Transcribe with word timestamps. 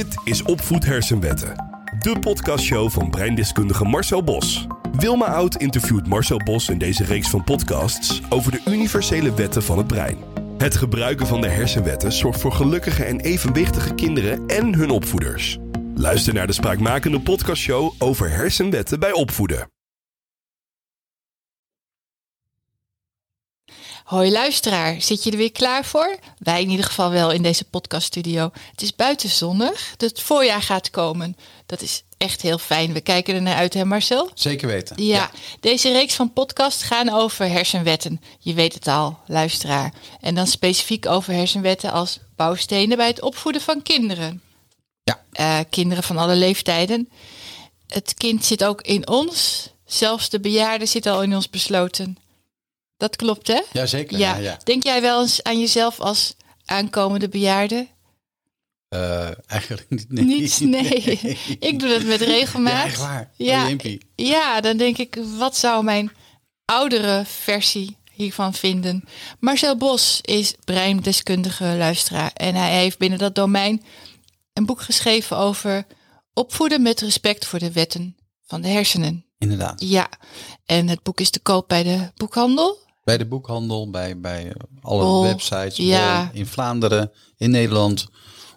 Dit 0.00 0.16
is 0.24 0.42
Opvoed 0.42 0.84
Hersenwetten. 0.84 1.54
De 1.98 2.18
podcastshow 2.18 2.90
van 2.90 3.10
breindeskundige 3.10 3.84
Marcel 3.84 4.24
Bos. 4.24 4.66
Wilma 4.92 5.24
Oud 5.24 5.56
interviewt 5.56 6.06
Marcel 6.06 6.38
Bos 6.44 6.68
in 6.68 6.78
deze 6.78 7.04
reeks 7.04 7.30
van 7.30 7.44
podcasts 7.44 8.20
over 8.28 8.52
de 8.52 8.60
universele 8.66 9.34
wetten 9.34 9.62
van 9.62 9.78
het 9.78 9.86
brein. 9.86 10.16
Het 10.58 10.76
gebruiken 10.76 11.26
van 11.26 11.40
de 11.40 11.48
hersenwetten 11.48 12.12
zorgt 12.12 12.40
voor 12.40 12.52
gelukkige 12.52 13.04
en 13.04 13.20
evenwichtige 13.20 13.94
kinderen 13.94 14.46
en 14.46 14.74
hun 14.74 14.90
opvoeders. 14.90 15.58
Luister 15.94 16.34
naar 16.34 16.46
de 16.46 16.52
spraakmakende 16.52 17.20
podcastshow 17.20 17.92
over 17.98 18.30
hersenwetten 18.30 19.00
bij 19.00 19.12
opvoeden. 19.12 19.68
Hoi 24.10 24.30
luisteraar, 24.30 25.02
zit 25.02 25.24
je 25.24 25.30
er 25.30 25.36
weer 25.36 25.52
klaar 25.52 25.84
voor? 25.84 26.18
Wij 26.38 26.62
in 26.62 26.70
ieder 26.70 26.84
geval 26.84 27.10
wel 27.10 27.30
in 27.30 27.42
deze 27.42 27.64
podcaststudio. 27.64 28.50
Het 28.70 28.82
is 28.82 28.94
buiten 28.94 29.28
zonnig, 29.28 29.94
het 29.96 30.20
voorjaar 30.20 30.62
gaat 30.62 30.90
komen. 30.90 31.36
Dat 31.66 31.82
is 31.82 32.02
echt 32.16 32.42
heel 32.42 32.58
fijn. 32.58 32.92
We 32.92 33.00
kijken 33.00 33.34
er 33.34 33.42
naar 33.42 33.56
uit, 33.56 33.74
hè 33.74 33.84
Marcel? 33.84 34.30
Zeker 34.34 34.68
weten. 34.68 35.04
Ja, 35.04 35.30
deze 35.60 35.92
reeks 35.92 36.14
van 36.14 36.32
podcasts 36.32 36.82
gaan 36.82 37.08
over 37.10 37.48
hersenwetten. 37.48 38.20
Je 38.38 38.54
weet 38.54 38.74
het 38.74 38.86
al, 38.86 39.18
luisteraar. 39.26 39.92
En 40.20 40.34
dan 40.34 40.46
specifiek 40.46 41.06
over 41.06 41.32
hersenwetten 41.32 41.92
als 41.92 42.18
bouwstenen 42.36 42.96
bij 42.96 43.06
het 43.06 43.22
opvoeden 43.22 43.62
van 43.62 43.82
kinderen. 43.82 44.42
Ja. 45.02 45.22
Eh, 45.32 45.58
kinderen 45.68 46.04
van 46.04 46.18
alle 46.18 46.34
leeftijden. 46.34 47.08
Het 47.86 48.14
kind 48.14 48.44
zit 48.44 48.64
ook 48.64 48.82
in 48.82 49.08
ons. 49.08 49.68
Zelfs 49.86 50.28
de 50.28 50.40
bejaarde 50.40 50.86
zit 50.86 51.06
al 51.06 51.22
in 51.22 51.34
ons 51.34 51.50
besloten. 51.50 52.18
Dat 53.00 53.16
klopt, 53.16 53.46
hè? 53.48 53.60
Jazeker. 53.72 54.18
Ja. 54.18 54.34
Ja, 54.34 54.40
ja. 54.42 54.58
Denk 54.64 54.82
jij 54.82 55.00
wel 55.00 55.20
eens 55.20 55.42
aan 55.42 55.60
jezelf 55.60 56.00
als 56.00 56.34
aankomende 56.64 57.28
bejaarde? 57.28 57.88
Eh, 58.88 59.28
eigenlijk 59.46 59.86
niet. 59.90 60.10
Nee. 60.12 60.24
Niets, 60.24 60.58
nee. 60.76 61.38
Ik 61.58 61.78
doe 61.78 61.88
dat 61.88 62.02
met 62.02 62.20
regelmaat. 62.20 62.72
Ja, 62.72 62.84
echt 62.84 62.98
waar. 62.98 63.30
Ja, 63.36 63.62
Oh, 63.62 63.68
jempie. 63.68 64.00
ja, 64.14 64.60
dan 64.60 64.76
denk 64.76 64.98
ik, 64.98 65.18
wat 65.38 65.56
zou 65.56 65.84
mijn 65.84 66.10
oudere 66.64 67.24
versie 67.26 67.96
hiervan 68.12 68.54
vinden? 68.54 69.04
Marcel 69.38 69.76
Bos 69.76 70.18
is 70.22 70.54
breindeskundige 70.64 71.64
luisteraar 71.64 72.30
en 72.34 72.54
hij 72.54 72.78
heeft 72.78 72.98
binnen 72.98 73.18
dat 73.18 73.34
domein 73.34 73.84
een 74.52 74.66
boek 74.66 74.80
geschreven 74.82 75.36
over 75.36 75.86
opvoeden 76.34 76.82
met 76.82 77.00
respect 77.00 77.46
voor 77.46 77.58
de 77.58 77.72
wetten 77.72 78.16
van 78.46 78.60
de 78.60 78.68
hersenen. 78.68 79.24
Inderdaad. 79.38 79.80
Ja, 79.82 80.08
en 80.64 80.88
het 80.88 81.02
boek 81.02 81.20
is 81.20 81.30
te 81.30 81.40
koop 81.40 81.68
bij 81.68 81.82
de 81.82 82.10
boekhandel. 82.16 82.78
Bij 83.10 83.18
de 83.18 83.26
boekhandel, 83.26 83.90
bij, 83.90 84.20
bij 84.20 84.52
alle 84.82 85.02
Bol, 85.02 85.22
websites. 85.22 85.76
ja. 85.76 86.24
Bol, 86.24 86.40
in 86.40 86.46
Vlaanderen, 86.46 87.12
in 87.36 87.50
Nederland, 87.50 88.06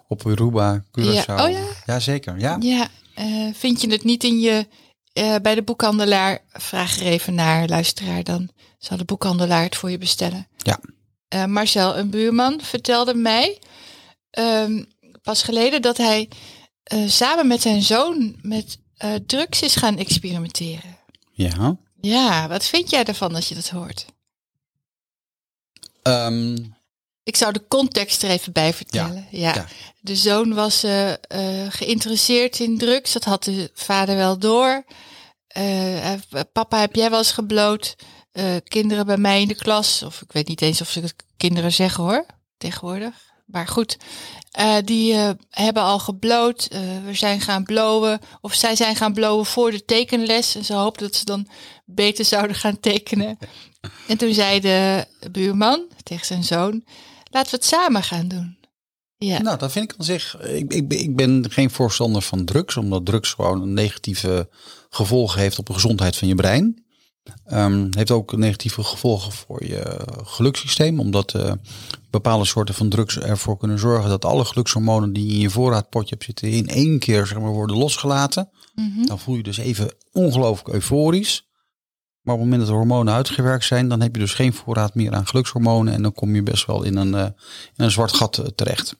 op 0.08 0.26
Aruba, 0.26 0.84
Curaçao. 0.98 1.26
Ja, 1.26 1.44
oh 1.44 1.50
ja? 1.50 1.62
Jazeker, 1.86 2.38
ja. 2.38 2.56
Ja, 2.60 2.88
eh, 3.14 3.48
vind 3.52 3.80
je 3.80 3.90
het 3.90 4.04
niet 4.04 4.24
in 4.24 4.40
je 4.40 4.66
eh, 5.12 5.34
bij 5.42 5.54
de 5.54 5.62
boekhandelaar? 5.62 6.38
Vraag 6.52 7.00
er 7.00 7.06
even 7.06 7.34
naar, 7.34 7.68
luisteraar. 7.68 8.24
Dan 8.24 8.48
zal 8.78 8.96
de 8.96 9.04
boekhandelaar 9.04 9.62
het 9.62 9.76
voor 9.76 9.90
je 9.90 9.98
bestellen. 9.98 10.48
Ja. 10.56 10.80
Eh, 11.28 11.44
Marcel, 11.44 11.96
een 11.96 12.10
buurman, 12.10 12.60
vertelde 12.62 13.14
mij 13.14 13.58
ehm, 14.30 14.84
pas 15.22 15.42
geleden 15.42 15.82
dat 15.82 15.96
hij 15.96 16.28
samen 17.06 17.46
met 17.46 17.62
zijn 17.62 17.82
zoon 17.82 18.36
met 18.42 18.78
drugs 19.26 19.62
is 19.62 19.76
gaan 19.76 19.98
experimenteren. 19.98 20.98
Ja. 21.32 21.76
Ja, 22.00 22.48
wat 22.48 22.64
vind 22.64 22.90
jij 22.90 23.04
ervan 23.04 23.34
als 23.34 23.48
je 23.48 23.54
dat 23.54 23.68
hoort? 23.68 24.06
Ehm, 26.04 26.56
Ik 27.22 27.36
zou 27.36 27.52
de 27.52 27.66
context 27.68 28.22
er 28.22 28.30
even 28.30 28.52
bij 28.52 28.74
vertellen. 28.74 29.26
Ja. 29.30 29.54
ja. 29.54 29.66
De 30.00 30.16
zoon 30.16 30.54
was 30.54 30.82
eh, 30.82 31.12
eh, 31.12 31.18
geïnteresseerd 31.68 32.60
in 32.60 32.78
drugs. 32.78 33.12
Dat 33.12 33.24
had 33.24 33.44
de 33.44 33.70
vader 33.74 34.16
wel 34.16 34.38
door. 34.38 34.84
Eh, 35.46 36.12
papa, 36.52 36.78
heb 36.78 36.94
jij 36.94 37.10
wel 37.10 37.18
eens 37.18 37.32
gebloot? 37.32 37.96
Kinderen 38.64 39.06
bij 39.06 39.16
mij 39.16 39.40
in 39.40 39.48
de 39.48 39.54
klas, 39.54 40.02
of 40.02 40.22
ik 40.22 40.32
weet 40.32 40.48
niet 40.48 40.62
eens 40.62 40.80
of 40.80 40.90
ze 40.90 41.00
het 41.00 41.14
kinderen 41.36 41.72
zeggen 41.72 42.04
hoor, 42.04 42.26
tegenwoordig. 42.56 43.14
Maar 43.46 43.68
goed, 43.68 43.96
die 44.84 45.14
hebben 45.50 45.82
al 45.82 45.98
gebloot. 45.98 46.68
we 47.04 47.14
zijn 47.14 47.40
gaan 47.40 47.64
blowen. 47.64 48.20
Of 48.40 48.54
zij 48.54 48.76
zijn 48.76 48.96
gaan 48.96 49.12
blowen 49.12 49.46
voor 49.46 49.70
de 49.70 49.84
tekenles. 49.84 50.54
En 50.54 50.64
ze 50.64 50.74
hoopten 50.74 51.06
dat 51.06 51.16
ze 51.16 51.24
dan 51.24 51.48
beter 51.84 52.24
zouden 52.24 52.56
gaan 52.56 52.80
tekenen. 52.80 53.38
En 54.08 54.16
toen 54.16 54.34
zei 54.34 54.60
de 54.60 55.06
buurman 55.30 55.84
tegen 56.02 56.26
zijn 56.26 56.44
zoon: 56.44 56.84
Laten 57.30 57.50
we 57.50 57.56
het 57.56 57.64
samen 57.64 58.02
gaan 58.02 58.28
doen. 58.28 58.56
Ja. 59.16 59.42
Nou, 59.42 59.58
dat 59.58 59.72
vind 59.72 59.92
ik 59.92 59.98
aan 59.98 60.04
zich. 60.04 60.40
Ik, 60.40 60.72
ik, 60.72 60.88
ben- 60.88 60.98
ik 60.98 61.16
ben 61.16 61.46
geen 61.50 61.70
voorstander 61.70 62.22
van 62.22 62.44
drugs, 62.44 62.76
omdat 62.76 63.06
drugs 63.06 63.32
gewoon 63.32 63.62
een 63.62 63.72
negatieve 63.74 64.48
gevolgen 64.90 65.40
heeft 65.40 65.58
op 65.58 65.66
de 65.66 65.72
gezondheid 65.72 66.16
van 66.16 66.28
je 66.28 66.34
brein. 66.34 66.84
Ehm, 67.44 67.86
heeft 67.90 68.10
ook 68.10 68.36
negatieve 68.36 68.82
gevolgen 68.82 69.32
voor 69.32 69.64
je 69.66 70.00
gelukssysteem, 70.24 71.00
omdat 71.00 71.34
eh, 71.34 71.52
bepaalde 72.10 72.44
soorten 72.44 72.74
van 72.74 72.88
drugs 72.88 73.18
ervoor 73.18 73.56
kunnen 73.56 73.78
zorgen 73.78 74.08
dat 74.08 74.24
alle 74.24 74.44
gelukshormonen 74.44 75.12
die 75.12 75.32
in 75.32 75.38
je 75.38 75.50
voorraadpotje 75.50 76.10
hebt 76.14 76.24
zitten 76.24 76.50
in 76.50 76.68
één 76.68 76.98
keer 76.98 77.26
zeg 77.26 77.38
maar, 77.38 77.50
worden 77.50 77.76
losgelaten. 77.76 78.50
Mhm. 78.74 79.06
Dan 79.06 79.18
voel 79.18 79.36
je 79.36 79.42
dus 79.42 79.56
even 79.56 79.94
ongelooflijk 80.12 80.74
euforisch. 80.74 81.46
Maar 82.24 82.34
op 82.34 82.40
het 82.40 82.50
moment 82.50 82.60
dat 82.60 82.70
de 82.70 82.74
hormonen 82.76 83.14
uitgewerkt 83.14 83.64
zijn, 83.64 83.88
dan 83.88 84.00
heb 84.00 84.14
je 84.14 84.20
dus 84.20 84.34
geen 84.34 84.52
voorraad 84.52 84.94
meer 84.94 85.12
aan 85.12 85.26
gelukshormonen. 85.26 85.94
En 85.94 86.02
dan 86.02 86.12
kom 86.12 86.34
je 86.34 86.42
best 86.42 86.66
wel 86.66 86.82
in 86.82 86.96
een, 86.96 87.14
eh, 87.14 87.22
in 87.76 87.84
een 87.84 87.90
zwart 87.90 88.12
gat 88.16 88.38
eh, 88.38 88.46
terecht. 88.46 88.94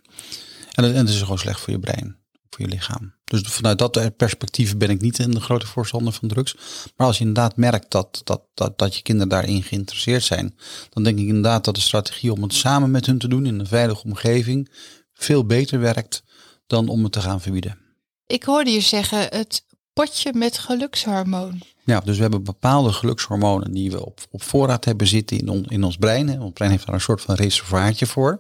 En, 0.73 0.83
dat- 0.83 0.93
en 0.93 0.99
het 0.99 1.09
is 1.09 1.19
gewoon 1.21 1.39
slecht 1.39 1.61
voor 1.61 1.73
je 1.73 1.79
brein, 1.79 2.17
voor 2.51 2.61
je 2.65 2.69
lichaam. 2.73 3.15
Dus 3.25 3.41
vanuit 3.43 3.79
dat 3.79 4.17
perspectief 4.17 4.77
ben 4.77 4.91
ik 4.91 5.01
niet 5.01 5.19
een 5.19 5.41
grote 5.41 5.67
voorstander 5.67 6.13
van 6.13 6.29
drugs. 6.29 6.57
Maar 6.97 7.07
als 7.07 7.19
je 7.19 7.25
inderdaad 7.25 7.57
merkt 7.57 7.91
dat, 7.91 8.21
dat, 8.25 8.43
dat, 8.55 8.79
dat 8.79 8.97
je 8.97 9.03
kinderen 9.03 9.29
daarin 9.29 9.63
geïnteresseerd 9.63 10.23
zijn, 10.25 10.57
dan 10.91 11.03
denk 11.03 11.19
ik 11.19 11.27
inderdaad 11.27 11.65
dat 11.65 11.75
de 11.75 11.81
strategie 11.81 12.33
om 12.33 12.43
het 12.43 12.55
samen 12.55 12.91
met 12.91 13.07
hun 13.07 13.19
te 13.19 13.29
doen 13.29 13.47
in 13.47 13.59
een 13.59 13.67
veilige 13.67 14.05
omgeving 14.05 14.71
veel 15.13 15.47
beter 15.47 15.81
werkt 15.81 16.23
dan 16.67 16.89
om 16.89 17.03
het 17.03 17.13
te 17.13 17.21
gaan 17.21 17.41
verbieden. 17.41 17.79
Ik 18.27 18.43
hoorde 18.43 18.71
je 18.71 18.81
zeggen 18.81 19.19
het 19.19 19.65
potje 19.93 20.33
met 20.35 20.59
gelukshormoon. 20.59 21.63
Ja, 21.85 22.01
dus 22.01 22.17
we 22.17 22.23
hebben 22.23 22.45
bepaalde 22.45 22.93
gelukshormonen 22.93 23.73
die 23.73 23.91
we 23.91 24.05
op, 24.07 24.21
op 24.31 24.43
voorraad 24.43 24.85
hebben 24.85 25.07
zitten 25.07 25.39
in, 25.39 25.49
on- 25.49 25.65
in 25.69 25.85
ons 25.85 25.97
brein. 25.97 26.29
hè. 26.29 26.41
Ons 26.41 26.53
brein 26.53 26.71
heeft 26.71 26.87
daar 26.87 26.95
een 26.95 27.01
soort 27.01 27.21
van 27.23 27.35
reservaatje 27.35 28.07
voor. 28.07 28.31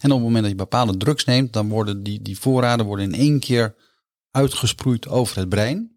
En 0.00 0.10
op 0.10 0.16
het 0.16 0.22
moment 0.26 0.40
dat 0.40 0.50
je 0.50 0.56
bepaalde 0.56 0.96
drugs 0.96 1.24
neemt, 1.24 1.52
dan 1.52 1.68
worden 1.68 2.02
die, 2.02 2.22
die 2.22 2.38
voorraden 2.38 2.86
worden 2.86 3.12
in 3.12 3.20
één 3.20 3.40
keer 3.40 3.74
uitgesproeid 4.30 5.08
over 5.08 5.36
het 5.38 5.48
brein. 5.48 5.90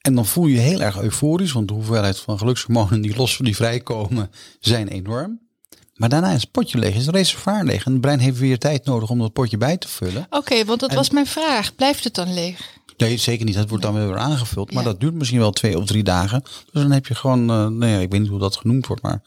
En 0.00 0.14
dan 0.14 0.26
voel 0.26 0.46
je 0.46 0.54
je 0.54 0.60
heel 0.60 0.80
erg 0.80 1.00
euforisch, 1.00 1.52
want 1.52 1.68
de 1.68 1.74
hoeveelheid 1.74 2.18
van 2.18 2.38
gelukshormonen 2.38 3.00
die 3.00 3.16
los 3.16 3.36
die 3.36 3.56
vrijkomen 3.56 4.30
zijn 4.60 4.88
enorm. 4.88 5.40
Maar 5.94 6.08
daarna 6.08 6.30
is 6.32 6.40
het 6.40 6.50
potje 6.50 6.78
leeg, 6.78 6.94
is 6.94 7.06
het 7.06 7.14
reservoir 7.14 7.64
leeg. 7.64 7.84
En 7.84 7.92
het 7.92 8.00
brein 8.00 8.18
heeft 8.18 8.38
weer 8.38 8.58
tijd 8.58 8.84
nodig 8.84 9.10
om 9.10 9.18
dat 9.18 9.32
potje 9.32 9.56
bij 9.56 9.76
te 9.76 9.88
vullen. 9.88 10.26
Oké, 10.30 10.64
want 10.64 10.80
dat 10.80 10.90
En- 10.90 10.96
was 10.96 11.10
mijn 11.10 11.26
vraag. 11.26 11.74
Blijft 11.74 12.04
het 12.04 12.14
dan 12.14 12.34
leeg? 12.34 12.78
Nee, 13.06 13.16
zeker 13.16 13.44
niet. 13.44 13.54
Dat 13.54 13.68
wordt 13.68 13.84
dan 13.84 13.94
weer 13.94 14.18
aangevuld. 14.18 14.72
Maar 14.72 14.82
Ja. 14.82 14.88
dat 14.90 15.00
duurt 15.00 15.14
misschien 15.14 15.38
wel 15.38 15.50
twee 15.50 15.78
of 15.78 15.84
drie 15.86 16.02
dagen. 16.02 16.42
Dus 16.42 16.82
dan 16.82 16.90
heb 16.90 17.06
je 17.06 17.14
gewoon, 17.14 17.40
eh 17.40 17.46
nou 17.66 17.86
ja, 17.86 17.98
ik 17.98 18.10
weet 18.10 18.20
niet 18.20 18.30
hoe 18.30 18.38
dat 18.38 18.56
genoemd 18.56 18.86
wordt, 18.86 19.02
maar 19.02 19.22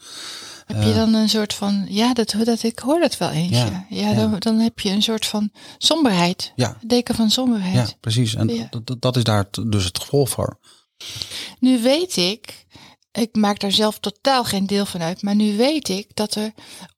Heb 0.66 0.82
je 0.82 0.94
dan 0.94 1.14
een 1.14 1.28
soort 1.28 1.54
van, 1.54 1.86
ja, 1.88 2.14
dat, 2.14 2.34
dat, 2.44 2.62
ik 2.62 2.78
hoor 2.78 3.00
dat 3.00 3.16
wel 3.18 3.30
eens. 3.30 3.56
Ja, 3.56 3.86
Ja. 3.88 4.12
Dan, 4.14 4.36
dan 4.38 4.58
heb 4.58 4.80
je 4.80 4.90
een 4.90 5.02
soort 5.02 5.26
van 5.26 5.50
somberheid. 5.78 6.52
ja, 6.56 6.76
Deken 6.86 7.14
van 7.14 7.30
somberheid. 7.30 7.88
ja 7.88 7.94
precies. 8.00 8.34
En 8.34 8.68
dat, 8.84 9.00
dat- 9.02 9.16
is 9.16 9.24
daar 9.24 9.46
dus 9.66 9.84
het 9.84 9.98
gevolg 9.98 10.28
voor. 10.28 10.58
Nu 11.60 11.82
weet 11.82 12.16
ik, 12.16 12.66
ik 13.12 13.34
maak 13.36 13.60
daar 13.60 13.72
zelf 13.72 13.98
totaal 13.98 14.44
geen 14.44 14.66
deel 14.66 14.86
van 14.86 15.02
uit, 15.02 15.22
maar 15.22 15.34
nu 15.34 15.56
weet 15.56 15.88
ik 15.88 16.06
dat 16.14 16.34
er 16.34 16.52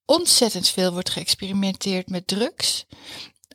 ontzettend 0.04 0.68
veel 0.68 0.92
wordt 0.92 1.10
geëxperimenteerd 1.10 2.08
met 2.08 2.26
drugs. 2.26 2.86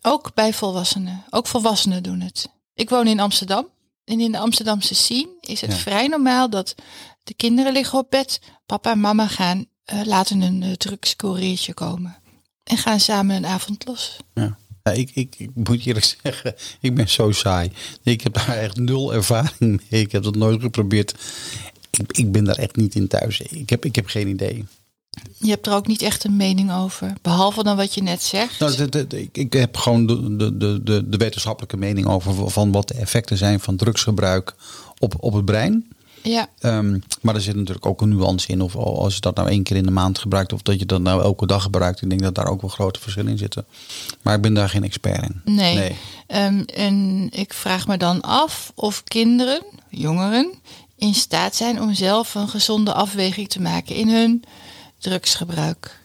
Ook 0.02 0.34
bij 0.34 0.54
volwassenen. 0.54 1.24
Ook 1.30 1.48
volwassenen 1.48 2.04
doen 2.04 2.20
het. 2.20 2.48
Ik 2.82 2.90
woon 2.90 3.08
in 3.08 3.20
Amsterdam. 3.20 3.68
En 4.06 4.20
in 4.20 4.32
de 4.32 4.38
Amsterdamse 4.38 4.96
scene 4.96 5.30
is 5.42 5.62
het 5.62 5.72
Ja. 5.72 5.78
vrij 5.78 6.08
normaal 6.08 6.50
dat 6.50 6.76
de 7.24 7.34
kinderen 7.34 7.74
liggen 7.74 8.00
op 8.00 8.10
bed. 8.10 8.42
Papa 8.66 8.92
en 8.92 9.00
mama 9.00 9.28
gaan, 9.28 9.66
eh, 9.86 10.02
laten 10.06 10.42
een 10.42 10.62
uh, 10.62 10.72
drugscouriertje 10.74 11.74
komen. 11.74 12.16
En 12.64 12.78
gaan 12.78 13.00
samen 13.00 13.36
een 13.36 13.46
avond 13.46 13.86
los. 13.88 14.18
Ja. 14.34 14.58
Ja, 14.84 14.92
ik, 14.92 15.12
ik, 15.14 15.36
ik 15.38 15.50
moet 15.54 15.82
je 15.84 15.88
eerlijk 15.88 16.16
zeggen, 16.24 16.56
ik 16.80 16.96
ben 16.96 17.10
zo 17.10 17.32
saai. 17.32 17.72
Ik 18.04 18.22
heb 18.22 18.34
daar 18.34 18.58
echt 18.58 18.78
nul 18.78 19.14
ervaring 19.14 19.82
mee. 19.90 20.02
Ik 20.02 20.12
heb 20.12 20.24
dat 20.24 20.36
nooit 20.36 20.62
geprobeerd. 20.62 21.16
Ik, 21.90 22.12
ik 22.18 22.32
ben 22.32 22.44
daar 22.44 22.56
echt 22.58 22.76
niet 22.76 22.96
in 22.96 23.08
thuis. 23.08 23.42
Ik 23.42 23.70
heb, 23.70 23.86
ik 23.86 23.96
heb 23.96 24.08
geen 24.08 24.28
idee. 24.28 24.66
Je 25.38 25.50
hebt 25.50 25.68
er 25.68 25.74
ook 25.74 25.88
niet 25.88 26.02
echt 26.02 26.24
een 26.24 26.36
mening 26.36 26.74
over. 26.74 27.14
Behalve 27.22 27.64
dan 27.64 27.76
wat 27.78 27.94
je 27.94 28.02
net 28.04 28.24
zegt. 28.24 28.60
Nou, 28.60 28.76
de- 28.76 28.90
de- 28.90 29.08
de- 29.08 29.22
ik, 29.22 29.38
ik 29.38 29.54
heb 29.54 29.78
gewoon 29.78 30.06
de, 30.06 30.36
de, 30.36 30.58
de, 30.58 30.84
de, 30.84 31.10
de 31.10 31.18
wetenschappelijke 31.18 31.78
mening 31.78 32.08
over 32.08 32.50
van 32.52 32.72
wat 32.72 32.88
de 32.88 32.94
effecten 32.94 33.38
zijn 33.38 33.60
van 33.60 33.76
drugsgebruik 33.76 34.56
op, 35.00 35.14
op 35.20 35.34
het 35.34 35.46
brein. 35.46 35.88
Ja, 36.24 36.48
Ehm, 36.60 37.00
maar 37.22 37.36
er 37.36 37.42
zit 37.42 37.56
natuurlijk 37.56 37.86
ook 37.86 38.02
een 38.02 38.10
nuance 38.10 38.48
in. 38.48 38.62
Of 38.62 38.76
al- 38.76 39.00
als 39.04 39.14
je 39.16 39.22
dat 39.22 39.36
nou 39.36 39.50
één 39.50 39.64
keer 39.64 39.76
in 39.78 39.84
de 39.84 39.92
maand 39.92 40.20
gebruikt. 40.20 40.54
Of 40.54 40.62
dat 40.62 40.80
je 40.80 40.86
dat 40.86 41.02
nou 41.02 41.22
elke 41.24 41.46
dag 41.46 41.64
gebruikt. 41.64 42.02
Ik 42.02 42.10
denk 42.10 42.22
dat 42.22 42.36
daar 42.36 42.48
ook 42.48 42.62
wel 42.62 42.70
grote 42.70 43.00
verschillen 43.00 43.32
in 43.32 43.38
zitten. 43.38 43.66
Maar 44.22 44.36
ik 44.36 44.42
ben 44.42 44.54
daar 44.54 44.70
geen 44.70 44.84
expert 44.84 45.24
in. 45.24 45.42
nee. 45.56 45.76
Nee. 45.76 45.96
Ehm, 46.28 46.60
en 46.66 47.28
ik 47.32 47.54
vraag 47.54 47.88
me 47.88 47.98
dan 47.98 48.22
af 48.22 48.72
of 48.76 49.04
kinderen, 49.04 49.64
jongeren, 49.90 50.54
in 50.98 51.14
staat 51.14 51.56
zijn 51.56 51.82
om 51.82 51.94
zelf 51.94 52.36
een 52.36 52.50
gezonde 52.50 52.94
afweging 52.94 53.50
te 53.50 53.62
maken 53.62 53.96
in 53.96 54.10
hun 54.10 54.44
drugsgebruik. 55.02 56.00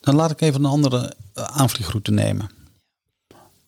Dan 0.00 0.14
laat 0.14 0.30
ik 0.30 0.40
even 0.40 0.64
een 0.64 0.70
andere 0.70 1.14
eh, 1.34 1.44
aanvliegroute 1.44 2.10
nemen. 2.10 2.50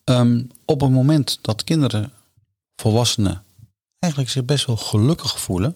Ehm, 0.03 0.43
op 0.65 0.81
het 0.81 0.91
moment 0.91 1.39
dat 1.41 1.63
kinderen, 1.63 2.11
volwassenen, 2.75 3.43
eigenlijk 3.99 4.31
zich 4.33 4.45
best 4.45 4.65
wel 4.65 4.77
gelukkig 4.77 5.39
voelen, 5.39 5.75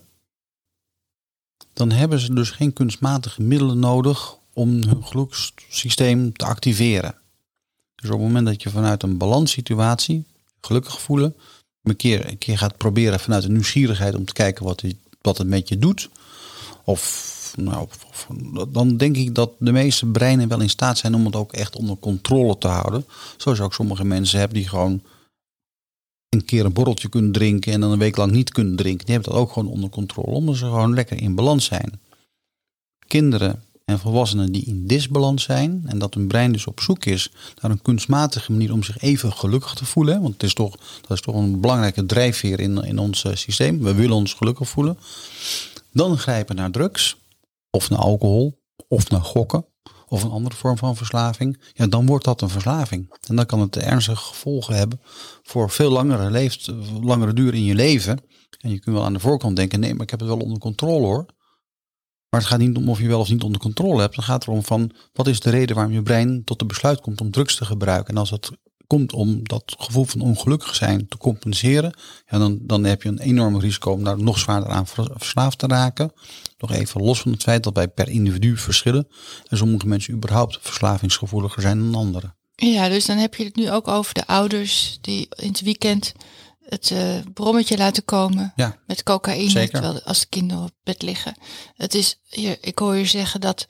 dan 1.73 1.91
hebben 1.91 2.19
ze 2.19 2.33
dus 2.33 2.49
geen 2.49 2.73
kunstmatige 2.73 3.41
middelen 3.41 3.79
nodig 3.79 4.35
om 4.53 4.69
hun 4.69 5.05
gelukssysteem 5.05 6.33
te 6.33 6.45
activeren. 6.45 7.15
Dus 7.95 8.09
op 8.09 8.15
het 8.15 8.27
moment 8.27 8.45
dat 8.45 8.63
je 8.63 8.69
vanuit 8.69 9.03
een 9.03 9.17
balanssituatie 9.17 10.25
gelukkig 10.61 11.01
voelen, 11.01 11.35
een 11.83 11.95
keer, 11.95 12.27
een 12.27 12.37
keer 12.37 12.57
gaat 12.57 12.77
proberen 12.77 13.19
vanuit 13.19 13.43
een 13.43 13.51
nieuwsgierigheid 13.51 14.15
om 14.15 14.25
te 14.25 14.33
kijken 14.33 14.65
wat, 14.65 14.79
die- 14.79 14.99
wat 15.21 15.37
het 15.37 15.47
met 15.47 15.67
je 15.69 15.77
doet, 15.79 16.09
of, 16.83 17.01
nou, 17.55 17.87
dan 18.69 18.97
denk 18.97 19.17
ik 19.17 19.35
dat 19.35 19.51
de 19.59 19.71
meeste 19.71 20.05
breinen 20.05 20.47
wel 20.47 20.61
in 20.61 20.69
staat 20.69 20.97
zijn 20.97 21.15
om 21.15 21.25
het 21.25 21.35
ook 21.35 21.53
echt 21.53 21.75
onder 21.75 21.97
controle 21.97 22.57
te 22.57 22.67
houden. 22.67 23.05
Zoals 23.37 23.57
je 23.57 23.63
ook 23.63 23.73
sommige 23.73 24.05
mensen 24.05 24.39
hebt 24.39 24.53
die 24.53 24.67
gewoon 24.67 25.01
een 26.29 26.45
keer 26.45 26.65
een 26.65 26.73
borreltje 26.73 27.09
kunnen 27.09 27.31
drinken 27.31 27.73
en 27.73 27.81
dan 27.81 27.91
een 27.91 27.99
week 27.99 28.17
lang 28.17 28.31
niet 28.31 28.51
kunnen 28.51 28.75
drinken. 28.75 29.05
Die 29.05 29.15
hebben 29.15 29.33
dat 29.33 29.41
ook 29.41 29.51
gewoon 29.51 29.71
onder 29.71 29.89
controle, 29.89 30.31
omdat 30.31 30.55
ze 30.55 30.65
gewoon 30.65 30.93
lekker 30.93 31.21
in 31.21 31.35
balans 31.35 31.65
zijn. 31.65 31.99
Kinderen 33.07 33.63
en 33.85 33.99
volwassenen 33.99 34.51
die 34.51 34.65
in 34.65 34.87
disbalans 34.87 35.43
zijn 35.43 35.83
en 35.85 35.99
dat 35.99 36.13
hun 36.13 36.27
brein 36.27 36.51
dus 36.51 36.67
op 36.67 36.79
zoek 36.79 37.05
is 37.05 37.31
naar 37.61 37.71
een 37.71 37.81
kunstmatige 37.81 38.51
manier 38.51 38.73
om 38.73 38.83
zich 38.83 39.01
even 39.01 39.33
gelukkig 39.33 39.73
te 39.73 39.85
voelen. 39.85 40.21
Want 40.21 40.33
het 40.33 40.43
is 40.43 40.53
toch, 40.53 40.77
dat 41.01 41.11
is 41.17 41.21
toch 41.21 41.35
een 41.35 41.59
belangrijke 41.59 42.05
drijfveer 42.05 42.59
in, 42.59 42.83
in 42.83 42.97
ons 42.97 43.23
eh, 43.23 43.35
systeem. 43.35 43.83
We 43.83 43.93
willen 43.93 44.15
ons 44.15 44.33
gelukkig 44.33 44.69
voelen. 44.69 44.97
Dan 45.91 46.17
grijpen 46.17 46.55
naar 46.55 46.71
drugs 46.71 47.17
of 47.69 47.89
naar 47.89 47.99
alcohol 47.99 48.63
of 48.87 49.09
naar 49.09 49.21
gokken 49.21 49.65
of 50.07 50.23
een 50.23 50.31
andere 50.31 50.55
vorm 50.55 50.77
van 50.77 50.95
verslaving. 50.95 51.61
Ja, 51.73 51.87
dan 51.87 52.05
wordt 52.05 52.25
dat 52.25 52.41
een 52.41 52.49
verslaving. 52.49 53.15
En 53.27 53.35
dan 53.35 53.45
kan 53.45 53.59
het 53.59 53.77
ernstige 53.77 54.23
gevolgen 54.23 54.75
hebben 54.75 55.01
voor 55.43 55.69
veel 55.69 55.91
langere, 55.91 56.29
leeft, 56.29 56.71
langere 57.01 57.33
duur 57.33 57.53
in 57.53 57.63
je 57.63 57.75
leven. 57.75 58.19
En 58.59 58.69
je 58.69 58.79
kunt 58.79 58.95
wel 58.95 59.05
aan 59.05 59.13
de 59.13 59.19
voorkant 59.19 59.55
denken, 59.55 59.79
nee, 59.79 59.93
maar 59.93 60.01
ik 60.01 60.09
heb 60.09 60.19
het 60.19 60.29
wel 60.29 60.39
onder 60.39 60.59
controle 60.59 61.05
hoor. 61.05 61.25
Maar 62.29 62.39
het 62.39 62.49
gaat 62.49 62.59
niet 62.59 62.77
om 62.77 62.89
of 62.89 62.99
je 62.99 63.07
wel 63.07 63.19
of 63.19 63.29
niet 63.29 63.43
onder 63.43 63.61
controle 63.61 64.01
hebt. 64.01 64.15
Het 64.15 64.25
gaat 64.25 64.43
erom 64.43 64.63
van, 64.63 64.91
wat 65.13 65.27
is 65.27 65.39
de 65.39 65.49
reden 65.49 65.75
waarom 65.75 65.93
je 65.93 66.01
brein 66.01 66.43
tot 66.43 66.59
de 66.59 66.65
besluit 66.65 67.01
komt 67.01 67.21
om 67.21 67.31
drugs 67.31 67.55
te 67.55 67.65
gebruiken. 67.65 68.13
En 68.13 68.19
als 68.19 68.29
het 68.29 68.51
komt 68.89 69.13
om 69.13 69.47
dat 69.47 69.75
gevoel 69.77 70.05
van 70.05 70.21
ongelukkig 70.21 70.75
zijn 70.75 71.07
te 71.07 71.17
compenseren, 71.17 71.93
ja, 72.27 72.37
dan, 72.37 72.59
dan 72.61 72.83
heb 72.83 73.03
je 73.03 73.09
een 73.09 73.19
enorm 73.19 73.59
risico 73.59 73.91
om 73.91 74.03
daar 74.03 74.19
nog 74.19 74.39
zwaarder 74.39 74.69
aan 74.69 74.87
vers- 74.87 75.07
verslaafd 75.13 75.57
te 75.59 75.67
raken. 75.67 76.13
Nog 76.57 76.71
even 76.71 77.01
los 77.01 77.21
van 77.21 77.31
het 77.31 77.43
feit 77.43 77.63
dat 77.63 77.75
wij 77.75 77.87
per 77.87 78.09
individu 78.09 78.57
verschillen. 78.57 79.07
En 79.47 79.57
sommige 79.57 79.87
mensen 79.87 80.13
überhaupt 80.13 80.57
verslavingsgevoeliger 80.61 81.61
zijn 81.61 81.79
dan 81.79 81.95
anderen. 81.95 82.37
Ja, 82.55 82.89
dus 82.89 83.05
dan 83.05 83.17
heb 83.17 83.35
je 83.35 83.43
het 83.43 83.55
nu 83.55 83.71
ook 83.71 83.87
over 83.87 84.13
de 84.13 84.27
ouders 84.27 84.97
die 85.01 85.27
in 85.35 85.47
het 85.47 85.61
weekend 85.61 86.13
het 86.59 86.91
eh, 86.91 87.19
brommetje 87.33 87.77
laten 87.77 88.05
komen 88.05 88.53
Ja, 88.55 88.75
met 88.87 89.03
cocaïne, 89.03 89.49
Zeker. 89.49 89.71
terwijl 89.71 90.01
als 90.03 90.19
de 90.19 90.27
kinderen 90.29 90.63
op 90.63 90.71
bed 90.83 91.01
liggen. 91.01 91.37
Het 91.73 91.93
is, 91.93 92.19
je, 92.23 92.57
ik 92.61 92.79
hoor 92.79 92.95
je 92.95 93.05
zeggen 93.05 93.41
dat 93.41 93.65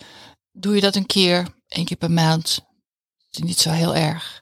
doe 0.52 0.76
je 0.76 0.82
dat 0.82 0.96
een 0.96 1.06
keer, 1.06 1.48
één 1.68 1.86
keer 1.86 1.98
per 1.98 2.12
maand, 2.12 2.60
is 3.32 3.40
niet 3.40 3.60
zo 3.60 3.70
heel 3.70 3.96
erg. 3.96 4.42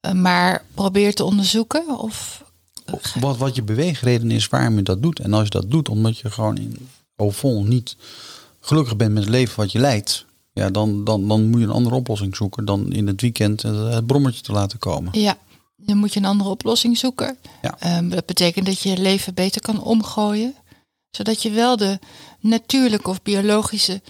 Eh, 0.00 0.12
maar 0.12 0.64
probeer 0.74 1.14
te 1.14 1.24
onderzoeken 1.24 1.98
of 1.98 2.44
wat, 3.20 3.36
wat 3.36 3.54
je 3.54 3.62
beweegreden 3.62 4.30
is 4.30 4.48
waarom 4.48 4.76
je 4.76 4.82
dat 4.82 5.02
doet. 5.02 5.20
En 5.20 5.32
als 5.32 5.42
je 5.42 5.50
dat 5.50 5.70
doet 5.70 5.88
omdat 5.88 6.18
je 6.18 6.30
gewoon 6.30 6.56
in 6.56 6.88
fond 7.32 7.68
niet 7.68 7.96
gelukkig 8.60 8.96
bent 8.96 9.12
met 9.12 9.22
het 9.22 9.32
leven 9.32 9.56
wat 9.56 9.72
je 9.72 9.78
leidt. 9.78 10.24
Ja, 10.52 10.70
dan, 10.70 11.04
dan, 11.04 11.28
dan 11.28 11.48
moet 11.48 11.60
je 11.60 11.66
een 11.66 11.72
andere 11.72 11.94
oplossing 11.94 12.36
zoeken 12.36 12.64
dan 12.64 12.92
in 12.92 13.06
het 13.06 13.20
weekend 13.20 13.62
het, 13.62 13.76
het 13.76 14.06
brommetje 14.06 14.42
te 14.42 14.52
laten 14.52 14.78
komen. 14.78 15.20
Ja, 15.20 15.38
dan 15.76 15.96
moet 15.96 16.12
je 16.12 16.20
een 16.20 16.26
andere 16.26 16.50
oplossing 16.50 16.98
zoeken. 16.98 17.36
Ja. 17.62 17.76
Ehm, 17.78 18.08
dat 18.08 18.26
betekent 18.26 18.66
dat 18.66 18.80
je 18.80 18.88
je 18.88 18.98
leven 18.98 19.34
beter 19.34 19.60
kan 19.60 19.82
omgooien. 19.82 20.54
Zodat 21.10 21.42
je 21.42 21.50
wel 21.50 21.76
de 21.76 21.98
natuurlijke 22.40 23.10
of 23.10 23.22
biologische 23.22 24.02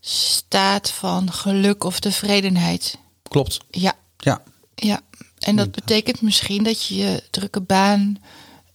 staat 0.00 0.90
van 0.90 1.32
geluk 1.32 1.84
of 1.84 2.00
tevredenheid. 2.00 2.98
Klopt. 3.22 3.58
Ja, 3.70 3.94
Ja, 4.16 4.42
ja. 4.78 5.00
En 5.38 5.56
dat 5.56 5.70
betekent 5.70 6.22
misschien 6.22 6.62
dat 6.62 6.86
je 6.86 6.94
je 6.96 7.22
drukke 7.30 7.60
baan, 7.60 8.16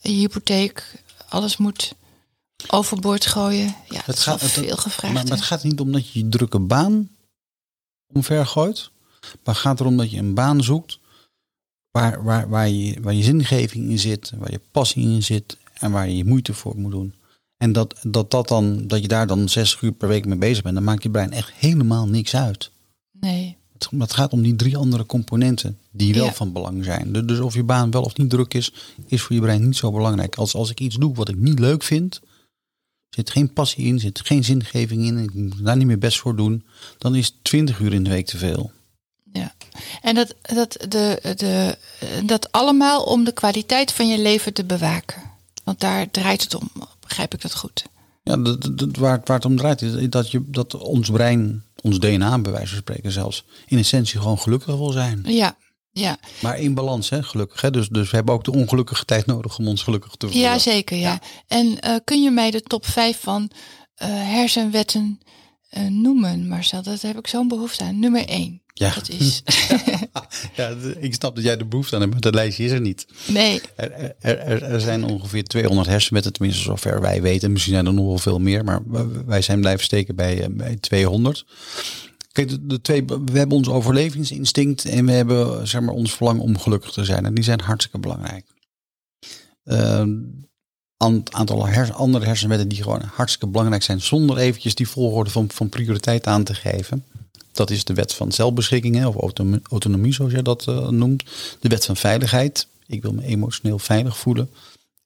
je 0.01 0.09
hypotheek, 0.11 1.03
alles 1.29 1.57
moet 1.57 1.95
overboord 2.67 3.25
gooien. 3.25 3.75
Ja, 3.89 4.01
het, 4.05 4.25
het- 4.25 4.41
veel 4.41 4.75
gevraagd. 4.77 5.13
Maar, 5.13 5.23
het 5.25 5.41
gaat 5.41 5.63
niet 5.63 5.79
om 5.79 5.91
dat 5.91 6.09
je 6.09 6.19
je 6.19 6.29
drukke 6.29 6.59
baan 6.59 7.09
omver 8.13 8.45
gooit. 8.45 8.91
Maar 9.21 9.53
het 9.53 9.57
gaat 9.63 9.79
erom 9.79 9.97
dat 9.97 10.11
je 10.11 10.17
een 10.17 10.33
baan 10.33 10.63
zoekt 10.63 10.99
waar, 11.91 12.23
waar, 12.23 12.49
waar, 12.49 12.69
je, 12.69 13.01
waar 13.01 13.13
je 13.13 13.23
zingeving 13.23 13.89
in 13.89 13.99
zit, 13.99 14.31
waar 14.37 14.51
je 14.51 14.61
passie 14.71 15.03
in 15.03 15.23
zit 15.23 15.57
en 15.73 15.91
waar 15.91 16.07
je 16.09 16.17
je 16.17 16.25
moeite 16.25 16.53
voor 16.53 16.77
moet 16.77 16.91
doen. 16.91 17.13
En 17.57 17.71
dat, 17.71 17.99
dat, 18.03 18.31
dat, 18.31 18.47
dan, 18.47 18.87
dat 18.87 19.01
je 19.01 19.07
daar 19.07 19.27
dan 19.27 19.49
60 19.49 19.81
uur 19.81 19.91
per 19.91 20.07
week 20.07 20.25
mee 20.25 20.37
bezig 20.37 20.63
bent, 20.63 20.75
dan 20.75 20.83
maakt 20.83 21.03
je 21.03 21.09
brein 21.09 21.31
echt 21.31 21.51
helemaal 21.51 22.07
niks 22.07 22.35
uit. 22.35 22.71
Nee. 23.11 23.57
Het 23.97 24.13
gaat 24.13 24.33
om 24.33 24.41
die 24.41 24.55
drie 24.55 24.77
andere 24.77 25.05
componenten 25.05 25.79
die 25.93 26.13
wel 26.13 26.25
Ja. 26.25 26.33
van 26.33 26.51
belang 26.51 26.83
zijn. 26.83 27.13
Dus, 27.13 27.23
dus 27.25 27.39
of 27.39 27.53
je 27.53 27.63
baan 27.63 27.91
wel 27.91 28.01
of 28.03 28.17
niet 28.17 28.29
druk 28.29 28.53
is, 28.53 28.73
is 29.07 29.21
voor 29.21 29.35
je 29.35 29.41
brein 29.41 29.65
niet 29.65 29.77
zo 29.77 29.91
belangrijk. 29.91 30.35
Als, 30.35 30.53
als 30.55 30.69
ik 30.69 30.79
iets 30.79 30.95
doe 30.95 31.13
wat 31.15 31.29
ik 31.29 31.35
niet 31.35 31.59
leuk 31.59 31.83
vind, 31.83 32.19
zit 33.09 33.29
geen 33.29 33.53
passie 33.53 33.85
in, 33.85 33.99
zit 33.99 34.19
geen 34.25 34.43
zingeving 34.43 35.03
in, 35.05 35.17
ik 35.17 35.33
moet 35.33 35.65
daar 35.65 35.77
niet 35.77 35.87
meer 35.87 35.97
best 35.97 36.19
voor 36.19 36.35
doen, 36.35 36.65
dan 36.97 37.15
is 37.15 37.35
20 37.41 37.79
uur 37.79 37.93
in 37.93 38.03
de 38.03 38.09
week 38.09 38.25
te 38.25 38.37
veel. 38.37 38.71
Ja, 39.33 39.53
en 40.01 40.15
dat, 40.15 40.35
dat, 40.41 40.85
de, 40.89 41.19
de, 41.37 41.77
dat 42.25 42.51
allemaal 42.51 43.03
om 43.03 43.23
de 43.23 43.31
kwaliteit 43.33 43.91
van 43.91 44.07
je 44.07 44.21
leven 44.21 44.53
te 44.53 44.63
bewaken. 44.65 45.21
Want 45.63 45.79
daar 45.79 46.11
draait 46.11 46.41
het 46.43 46.55
om, 46.55 46.69
begrijp 46.99 47.33
ik 47.33 47.41
dat 47.41 47.55
goed? 47.55 47.85
Ja, 48.23 48.37
dat, 48.37 48.67
waar, 48.97 49.17
het- 49.17 49.27
waar 49.27 49.37
het 49.37 49.45
om 49.45 49.57
draait 49.57 49.81
is 49.81 50.09
dat, 50.09 50.31
je, 50.31 50.41
dat 50.49 50.75
ons 50.75 51.09
brein, 51.09 51.63
ons 51.81 51.99
DNA 51.99 52.39
bij 52.39 52.51
wijze 52.51 52.67
van 52.69 52.77
spreken 52.77 53.11
zelfs, 53.11 53.45
in 53.67 53.77
essentie 53.77 54.19
gewoon 54.19 54.39
gelukkig 54.39 54.75
wil 54.75 54.91
zijn. 54.91 55.21
Ja, 55.27 55.55
ja. 55.93 56.17
Maar 56.41 56.59
in 56.59 56.73
balans, 56.73 57.09
hè, 57.09 57.23
gelukkig. 57.23 57.61
Hè? 57.61 57.71
Dus, 57.71 57.87
dus 57.87 58.09
we 58.09 58.15
hebben 58.15 58.33
ook 58.33 58.43
de 58.43 58.51
ongelukkige 58.51 59.05
tijd 59.05 59.25
nodig 59.25 59.57
om 59.57 59.67
ons 59.67 59.83
gelukkig 59.83 60.15
te 60.15 60.27
voelen. 60.27 60.45
ja 60.45 60.59
zeker. 60.59 60.97
Ja. 60.97 61.21
En 61.47 61.79
eh, 61.79 61.95
kun 62.03 62.23
je 62.23 62.31
mij 62.31 62.51
de 62.51 62.61
top 62.61 62.85
5 62.85 63.19
van 63.19 63.51
eh, 63.95 64.07
hersenwetten 64.09 65.19
eh, 65.69 65.83
noemen, 65.83 66.47
Marcel? 66.47 66.81
Dat 66.81 67.01
heb 67.01 67.17
ik 67.17 67.27
zo'n 67.27 67.47
behoefte 67.47 67.83
aan. 67.83 67.99
Nummer 67.99 68.27
1. 68.27 68.61
Ja. 68.73 68.93
Dat 68.93 69.09
is. 69.09 69.41
Ja, 70.55 70.75
ik 70.99 71.13
snap 71.13 71.35
dat 71.35 71.43
jij 71.43 71.57
de 71.57 71.65
behoefte 71.65 71.95
aan 71.95 72.01
hebt, 72.01 72.13
maar 72.13 72.21
dat 72.21 72.33
lijstje 72.33 72.63
is 72.63 72.71
er 72.71 72.81
niet. 72.81 73.05
nee. 73.27 73.61
Er, 73.75 74.15
er, 74.19 74.63
er, 74.63 74.81
zijn 74.81 75.03
ongeveer 75.03 75.43
200 75.43 75.87
hersenwetten, 75.87 76.33
tenminste 76.33 76.63
zover 76.63 77.01
wij 77.01 77.21
weten. 77.21 77.51
Misschien 77.51 77.73
zijn 77.73 77.85
er 77.85 77.93
nog 77.93 78.05
wel 78.05 78.17
veel 78.17 78.39
meer, 78.39 78.63
maar 78.63 78.81
wij 79.25 79.41
zijn 79.41 79.59
blijven 79.59 79.83
steken 79.83 80.15
bij, 80.15 80.47
bij 80.51 80.75
200. 80.75 81.45
Kijk, 82.33 82.69
de, 82.69 82.81
twee, 82.81 83.05
we 83.05 83.37
hebben 83.37 83.57
ons 83.57 83.69
overlevingsinstinct 83.69 84.85
en 84.85 85.05
we 85.05 85.11
hebben 85.11 85.67
zeg 85.67 85.81
maar, 85.81 85.93
ons 85.93 86.13
verlangen 86.15 86.43
om 86.43 86.57
gelukkig 86.57 86.91
te 86.91 87.03
zijn. 87.03 87.25
En 87.25 87.33
die 87.33 87.43
zijn 87.43 87.61
hartstikke 87.61 87.99
belangrijk. 87.99 88.45
Een 89.63 90.47
aantal 91.29 91.67
hers- 91.67 91.91
andere 91.91 92.25
hersenwetten 92.25 92.67
die 92.67 92.83
gewoon 92.83 93.01
hartstikke 93.01 93.47
belangrijk 93.47 93.83
zijn, 93.83 94.01
zonder 94.01 94.37
eventjes 94.37 94.75
die 94.75 94.87
volgorde 94.87 95.29
van, 95.29 95.51
van 95.51 95.69
prioriteit 95.69 96.27
aan 96.27 96.43
te 96.43 96.53
geven. 96.53 97.05
Dat 97.51 97.69
is 97.69 97.83
de 97.83 97.93
wet 97.93 98.13
van 98.13 98.31
zelfbeschikking, 98.31 99.05
of 99.05 99.15
autonomie, 99.15 99.59
autonomie 99.69 100.13
zoals 100.13 100.31
jij 100.31 100.41
dat 100.41 100.67
eh, 100.67 100.87
noemt. 100.87 101.23
De 101.59 101.69
wet 101.69 101.85
van 101.85 101.95
veiligheid. 101.95 102.67
Ik 102.87 103.01
wil 103.01 103.13
me 103.13 103.23
emotioneel 103.23 103.79
veilig 103.79 104.17
voelen. 104.17 104.49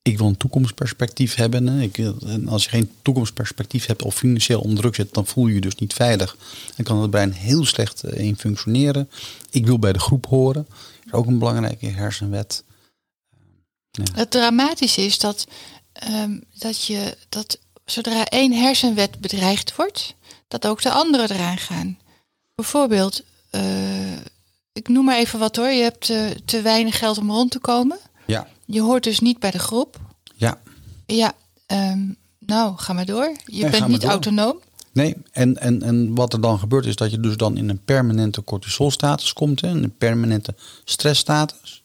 Ik 0.08 0.18
wil 0.18 0.28
een 0.28 0.38
toekomstperspectief 0.38 1.36
hebben. 1.36 1.68
Ik, 1.80 1.98
en 1.98 2.48
als 2.48 2.64
je 2.64 2.70
geen 2.70 2.92
toekomstperspectief 3.02 3.86
hebt 3.86 4.02
of 4.02 4.16
financieel 4.16 4.62
onder 4.62 4.78
druk 4.78 4.96
zit, 4.96 5.14
dan 5.14 5.26
voel 5.26 5.48
je 5.48 5.54
je 5.54 5.62
dus 5.62 5.76
niet 5.76 5.94
veilig. 5.94 6.38
En 6.76 6.84
kan 6.84 7.02
het 7.02 7.12
brein 7.12 7.32
heel 7.32 7.66
slecht 7.66 8.04
eh, 8.04 8.26
in 8.26 8.38
functioneren. 8.38 9.10
Ik 9.50 9.66
wil 9.66 9.80
bij 9.80 9.94
de 9.94 10.00
groep 10.00 10.26
horen. 10.26 10.66
Dat 10.70 11.06
is 11.06 11.12
ook 11.12 11.26
een 11.26 11.40
belangrijke 11.40 11.88
hersenwet. 11.88 12.64
Het 14.14 14.32
dramatische 14.32 15.02
is 15.02 15.20
dat, 15.20 15.48
ehm, 15.94 16.40
dat 16.54 16.86
je 16.86 17.18
dat 17.30 17.60
zodra 17.86 18.26
één 18.26 18.52
hersenwet 18.52 19.20
bedreigd 19.20 19.76
wordt, 19.76 20.16
dat 20.48 20.68
ook 20.68 20.82
de 20.82 20.92
andere 20.92 21.34
eraan 21.34 21.58
gaan. 21.58 22.00
Bijvoorbeeld, 22.56 23.24
eh, 23.50 24.12
ik 24.74 24.88
noem 24.88 25.06
maar 25.06 25.18
even 25.18 25.40
wat 25.40 25.56
hoor. 25.56 25.70
Je 25.70 25.84
hebt 25.84 26.10
eh, 26.10 26.30
te 26.46 26.62
weinig 26.62 26.98
geld 26.98 27.18
om 27.18 27.32
rond 27.32 27.52
te 27.52 27.60
komen. 27.60 28.00
Ja, 28.28 28.48
Je 28.66 28.82
hoort 28.82 29.04
dus 29.04 29.20
niet 29.20 29.40
bij 29.40 29.52
de 29.52 29.60
groep. 29.60 30.00
ja, 30.36 30.62
Ja, 31.06 31.34
ehm, 31.66 32.00
nou, 32.40 32.78
ga 32.78 32.94
maar 32.94 33.06
door. 33.06 33.36
Je 33.46 33.70
bent 33.70 33.88
niet 33.88 34.04
autonoom. 34.04 34.60
Nee, 34.92 35.16
en, 35.32 35.58
en, 35.58 35.82
en 35.82 36.16
wat 36.16 36.34
er 36.34 36.42
dan 36.42 36.60
gebeurt 36.60 36.86
is 36.86 36.96
dat 36.96 37.12
je 37.12 37.20
dus 37.20 37.38
dan 37.38 37.58
in 37.58 37.70
een 37.70 37.84
permanente 37.84 38.44
cortisolstatus 38.44 39.34
komt, 39.34 39.62
hè, 39.62 39.68
een 39.68 39.96
permanente 39.98 40.56
stressstatus. 40.84 41.84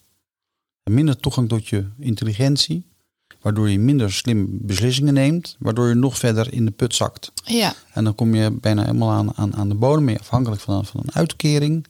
En 0.83 0.95
minder 0.95 1.17
toegang 1.17 1.49
tot 1.49 1.69
je 1.69 1.87
intelligentie, 1.99 2.87
waardoor 3.41 3.71
je 3.71 3.79
minder 3.79 4.13
slim 4.13 4.47
beslissingen 4.51 5.15
neemt, 5.15 5.57
waardoor 5.59 5.89
je 5.89 5.95
nog 5.95 6.19
verder 6.19 6.53
in 6.53 6.65
de 6.65 6.71
put 6.71 6.95
zakt. 6.95 7.33
Ja, 7.45 7.75
En 7.93 8.05
dan 8.05 8.15
kom 8.15 8.35
je 8.35 8.51
bijna 8.51 8.83
helemaal 8.83 9.11
aan, 9.11 9.37
aan, 9.37 9.55
aan 9.57 9.69
de 9.69 9.75
bodem, 9.75 10.05
ben 10.05 10.15
je 10.15 10.21
afhankelijk 10.21 10.61
van, 10.61 10.85
van 10.85 11.01
een 11.05 11.15
uitkering. 11.15 11.87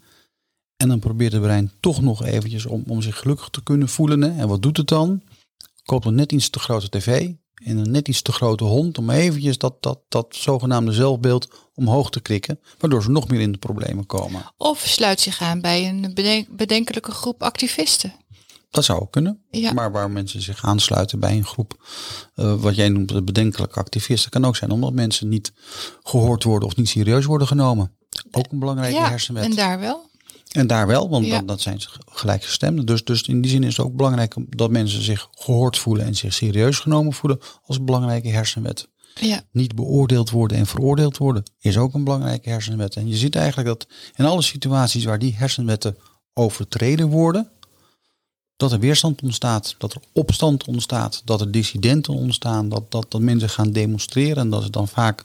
En 0.83 0.89
dan 0.89 0.99
probeert 0.99 1.33
het 1.33 1.43
brein 1.43 1.73
toch 1.81 2.01
nog 2.01 2.25
eventjes 2.25 2.67
om, 2.67 2.85
om 2.87 3.03
zich 3.03 3.19
gelukkig 3.19 3.49
te 3.49 3.63
kunnen 3.63 3.89
voelen. 3.89 4.21
Hè. 4.21 4.41
En 4.41 4.49
wat 4.49 4.63
doet 4.63 4.77
het 4.77 4.89
dan? 4.89 5.23
Koopt 5.85 6.05
een 6.07 6.15
net 6.15 6.33
iets 6.33 6.51
te 6.51 6.59
grote 6.59 6.89
tv 6.89 7.31
en 7.65 7.77
een 7.77 7.91
net 7.91 8.09
iets 8.09 8.23
te 8.23 8.33
grote 8.33 8.65
hond 8.65 8.99
om 8.99 9.11
eventjes 9.11 9.59
dat, 9.59 9.83
dat, 9.83 10.01
dat 10.09 10.27
zogenaamde 10.31 10.93
zelfbeeld 10.93 11.49
omhoog 11.75 12.11
te 12.11 12.21
krikken. 12.21 12.61
Waardoor 12.79 13.03
ze 13.03 13.11
nog 13.11 13.29
meer 13.29 13.41
in 13.41 13.53
de 13.53 13.59
problemen 13.59 14.07
komen. 14.07 14.43
of 14.57 14.79
sluit 14.87 15.21
zich 15.21 15.43
aan 15.43 15.61
bij 15.61 15.89
een 15.89 16.15
beden- 16.15 16.47
bedenkelijke 16.57 17.11
groep 17.11 17.43
activisten. 17.43 18.13
Dat 18.71 18.85
zou 18.85 19.01
ook 19.01 19.13
kunnen. 19.13 19.43
Ja. 19.51 19.73
Maar 19.73 19.93
waar 19.93 20.11
mensen 20.11 20.43
zich 20.43 20.65
aansluiten 20.65 21.21
bij 21.21 21.37
een 21.37 21.45
groep, 21.47 21.87
eh, 22.35 22.61
wat 22.61 22.75
jij 22.75 22.89
noemt 22.89 23.09
de 23.09 23.23
bedenkelijke 23.23 23.79
activisten, 23.79 24.31
kan 24.31 24.45
ook 24.45 24.57
zijn 24.57 24.71
omdat 24.71 24.93
mensen 24.93 25.29
niet 25.29 25.53
gehoord 26.03 26.43
worden 26.45 26.69
of 26.69 26.77
niet 26.77 26.89
serieus 26.89 27.25
worden 27.25 27.47
genomen. 27.47 27.93
Ook 28.31 28.47
een 28.53 28.59
belangrijke 28.59 28.97
Ja, 28.97 29.09
hersenwet. 29.09 29.45
en 29.45 29.55
daar 29.55 29.79
wel. 29.81 30.11
En 30.53 30.67
daar 30.67 30.87
wel, 30.87 31.09
want 31.09 31.27
Ja. 31.27 31.37
dan, 31.37 31.47
dat 31.47 31.61
zijn 31.61 31.81
ze 31.81 31.89
gelijkgestemden. 32.07 32.87
Dus, 32.87 33.05
dus 33.05 33.23
in 33.23 33.41
die 33.41 33.51
zin 33.51 33.63
is 33.63 33.77
het 33.77 33.87
ook 33.87 33.97
belangrijk 33.97 34.35
dat 34.49 34.71
mensen 34.71 35.03
zich 35.03 35.29
gehoord 35.35 35.79
voelen 35.79 36.07
en 36.07 36.15
zich 36.15 36.33
serieus 36.35 36.79
genomen 36.79 37.13
voelen 37.13 37.41
als 37.67 37.85
belangrijke 37.85 38.29
hersenwet. 38.29 38.89
Ja, 39.21 39.43
Niet 39.53 39.75
beoordeeld 39.75 40.31
worden 40.31 40.57
en 40.57 40.67
veroordeeld 40.67 41.17
worden 41.17 41.43
is 41.59 41.77
ook 41.77 41.95
een 41.95 42.05
belangrijke 42.05 42.49
hersenwet. 42.51 42.97
En 42.97 43.09
je 43.09 43.17
ziet 43.17 43.37
eigenlijk 43.37 43.69
dat 43.69 43.87
in 44.17 44.25
alle 44.25 44.43
situaties 44.43 45.05
waar 45.05 45.19
die 45.19 45.35
hersenwetten 45.37 45.97
overtreden 46.35 47.09
worden, 47.09 47.51
dat 48.57 48.73
er 48.73 48.79
weerstand 48.79 49.23
ontstaat, 49.23 49.75
dat 49.79 49.93
er 49.93 50.01
opstand 50.13 50.65
ontstaat, 50.65 51.23
dat 51.25 51.41
er 51.41 51.51
dissidenten 51.51 52.15
ontstaan, 52.15 52.69
dat, 52.69 52.91
dat, 52.91 53.07
dat 53.11 53.21
mensen 53.21 53.49
gaan 53.49 53.73
demonstreren 53.73 54.37
en 54.37 54.51
dat 54.51 54.63
ze 54.63 54.71
dan 54.71 54.89
vaak 54.89 55.25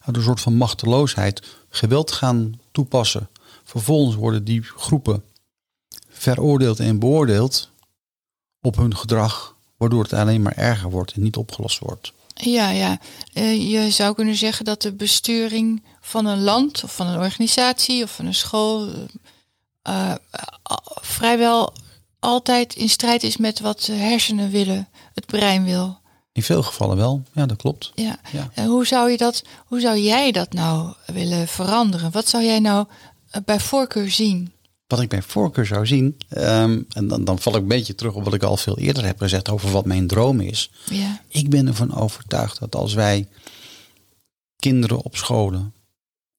uit 0.00 0.16
een 0.16 0.22
soort 0.22 0.40
van 0.40 0.54
machteloosheid 0.54 1.42
geweld 1.68 2.12
gaan 2.12 2.60
toepassen. 2.72 3.28
Vervolgens 3.70 4.16
worden 4.16 4.44
die 4.44 4.62
groepen 4.62 5.24
veroordeeld 6.08 6.80
en 6.80 6.98
beoordeeld 6.98 7.70
op 8.60 8.76
hun 8.76 8.96
gedrag, 8.96 9.56
waardoor 9.76 10.02
het 10.02 10.12
alleen 10.12 10.42
maar 10.42 10.56
erger 10.56 10.90
wordt 10.90 11.12
en 11.12 11.22
niet 11.22 11.36
opgelost 11.36 11.78
wordt. 11.78 12.12
ja, 12.34 12.70
ja. 12.70 12.98
Eh, 13.32 13.70
je 13.70 13.90
zou 13.90 14.14
kunnen 14.14 14.36
zeggen 14.36 14.64
dat 14.64 14.82
de 14.82 14.92
besturing 14.92 15.82
van 16.00 16.26
een 16.26 16.42
land 16.42 16.84
of 16.84 16.94
van 16.94 17.06
een 17.06 17.18
organisatie 17.18 18.02
of 18.02 18.10
van 18.10 18.26
een 18.26 18.34
school 18.34 18.88
eh, 19.82 20.10
eh, 20.10 20.14
vrijwel 21.00 21.72
altijd 22.18 22.74
in 22.74 22.88
strijd 22.88 23.22
is 23.22 23.36
met 23.36 23.60
wat 23.60 23.80
de 23.80 23.92
hersenen 23.92 24.50
willen, 24.50 24.88
het 25.14 25.26
brein 25.26 25.64
wil. 25.64 25.98
In 26.32 26.42
veel 26.42 26.62
gevallen 26.62 26.96
wel, 26.96 27.22
ja 27.32 27.46
dat 27.46 27.56
klopt. 27.56 27.92
Ja. 27.94 28.18
Ja. 28.32 28.50
En 28.54 28.66
hoe 28.66 28.86
zou 28.86 29.10
je 29.10 29.16
dat, 29.16 29.42
hoe 29.66 29.80
zou 29.80 29.98
jij 29.98 30.32
dat 30.32 30.52
nou 30.52 30.94
willen 31.06 31.48
veranderen? 31.48 32.10
Wat 32.10 32.28
zou 32.28 32.44
jij 32.44 32.58
nou 32.58 32.86
bij 33.44 33.60
voorkeur 33.60 34.10
zien? 34.10 34.52
Wat 34.86 35.00
ik 35.00 35.08
bij 35.08 35.22
voorkeur 35.22 35.66
zou 35.66 35.86
zien, 35.86 36.16
ehm, 36.28 36.82
en 36.88 37.08
dan, 37.08 37.24
dan 37.24 37.38
val 37.38 37.54
ik 37.54 37.60
een 37.60 37.68
beetje 37.68 37.94
terug 37.94 38.14
op 38.14 38.24
wat 38.24 38.34
ik 38.34 38.42
al 38.42 38.56
veel 38.56 38.78
eerder 38.78 39.04
heb 39.04 39.18
gezegd 39.18 39.48
over 39.48 39.70
wat 39.70 39.84
mijn 39.84 40.06
droom 40.06 40.40
is. 40.40 40.70
Ja, 40.90 41.20
Ik 41.28 41.50
ben 41.50 41.66
ervan 41.66 41.94
overtuigd 41.94 42.58
dat 42.58 42.74
als 42.74 42.94
wij 42.94 43.28
kinderen 44.56 45.02
op 45.02 45.16
scholen, 45.16 45.74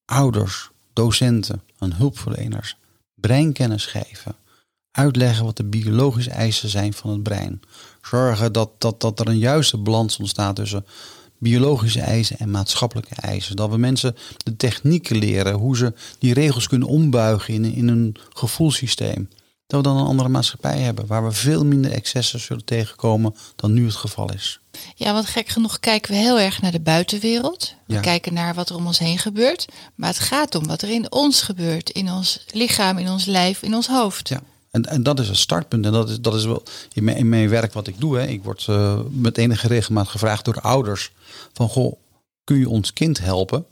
ouders, 0.04 0.70
docenten 0.92 1.62
en 1.78 1.92
hulpverleners 1.92 2.76
breinkennis 3.14 3.86
geven, 3.86 4.36
uitleggen 4.90 5.44
wat 5.44 5.56
de 5.56 5.64
biologische 5.64 6.30
eisen 6.30 6.68
zijn 6.68 6.92
van 6.92 7.10
het 7.10 7.22
brein, 7.22 7.60
zorgen 8.02 8.52
dat, 8.52 8.70
dat, 8.78 9.00
dat 9.00 9.20
er 9.20 9.28
een 9.28 9.38
juiste 9.38 9.78
balans 9.78 10.16
ontstaat 10.16 10.56
tussen 10.56 10.86
biologische 11.42 12.00
eisen 12.00 12.38
en 12.38 12.50
maatschappelijke 12.50 13.14
eisen. 13.14 13.56
Dat 13.56 13.70
we 13.70 13.76
mensen 13.76 14.16
de 14.36 14.56
technieken 14.56 15.16
leren, 15.16 15.54
hoe 15.54 15.76
ze 15.76 15.92
die 16.18 16.34
regels 16.34 16.68
kunnen 16.68 16.88
ombuigen 16.88 17.54
in, 17.54 17.64
in 17.64 17.88
een 17.88 18.16
gevoelssysteem. 18.32 19.28
Dat 19.66 19.80
we 19.82 19.88
dan 19.88 19.96
een 19.96 20.06
andere 20.06 20.28
maatschappij 20.28 20.78
hebben, 20.78 21.06
waar 21.06 21.24
we 21.24 21.32
veel 21.32 21.64
minder 21.64 21.90
excessen 21.92 22.40
zullen 22.40 22.64
tegenkomen 22.64 23.34
dan 23.56 23.72
nu 23.72 23.84
het 23.84 23.94
geval 23.94 24.32
is. 24.32 24.60
ja, 24.94 25.12
want 25.12 25.26
gek 25.26 25.48
genoeg 25.48 25.80
kijken 25.80 26.12
we 26.12 26.18
heel 26.18 26.40
erg 26.40 26.60
naar 26.62 26.72
de 26.72 26.80
buitenwereld. 26.80 27.74
We 27.86 27.94
Ja. 27.94 28.00
kijken 28.00 28.34
naar 28.34 28.54
wat 28.54 28.68
er 28.70 28.76
om 28.76 28.86
ons 28.86 28.98
heen 28.98 29.18
gebeurt. 29.18 29.66
Maar 29.94 30.08
het 30.08 30.18
gaat 30.18 30.54
om 30.54 30.66
wat 30.66 30.82
er 30.82 30.90
in 30.90 31.12
ons 31.12 31.42
gebeurt. 31.42 31.90
In 31.90 32.10
ons 32.10 32.44
lichaam, 32.52 32.98
in 32.98 33.08
ons 33.10 33.24
lijf, 33.24 33.62
in 33.62 33.74
ons 33.74 33.86
hoofd. 33.88 34.28
Ja. 34.28 34.40
En, 34.70 34.82
en 34.82 35.02
dat 35.02 35.20
is 35.20 35.28
een 35.28 35.36
startpunt. 35.36 35.84
En 35.86 35.92
dat 35.92 36.10
is, 36.10 36.20
dat 36.20 36.34
is 36.34 36.44
wel 36.44 36.62
in 36.92 37.04
mijn, 37.04 37.16
in 37.16 37.28
mijn 37.28 37.48
werk 37.48 37.72
wat 37.72 37.86
ik 37.86 38.00
doe. 38.00 38.16
Hè. 38.18 38.26
Ik 38.26 38.42
word 38.44 38.64
eh, 38.68 38.98
met 39.10 39.38
enige 39.38 39.66
regelmaat 39.66 40.08
gevraagd 40.08 40.44
door 40.44 40.60
ouders: 40.60 41.10
van 41.52 41.68
goh, 41.68 41.98
kun 42.44 42.58
je 42.58 42.68
ons 42.68 42.92
kind 42.92 43.18
helpen? 43.18 43.66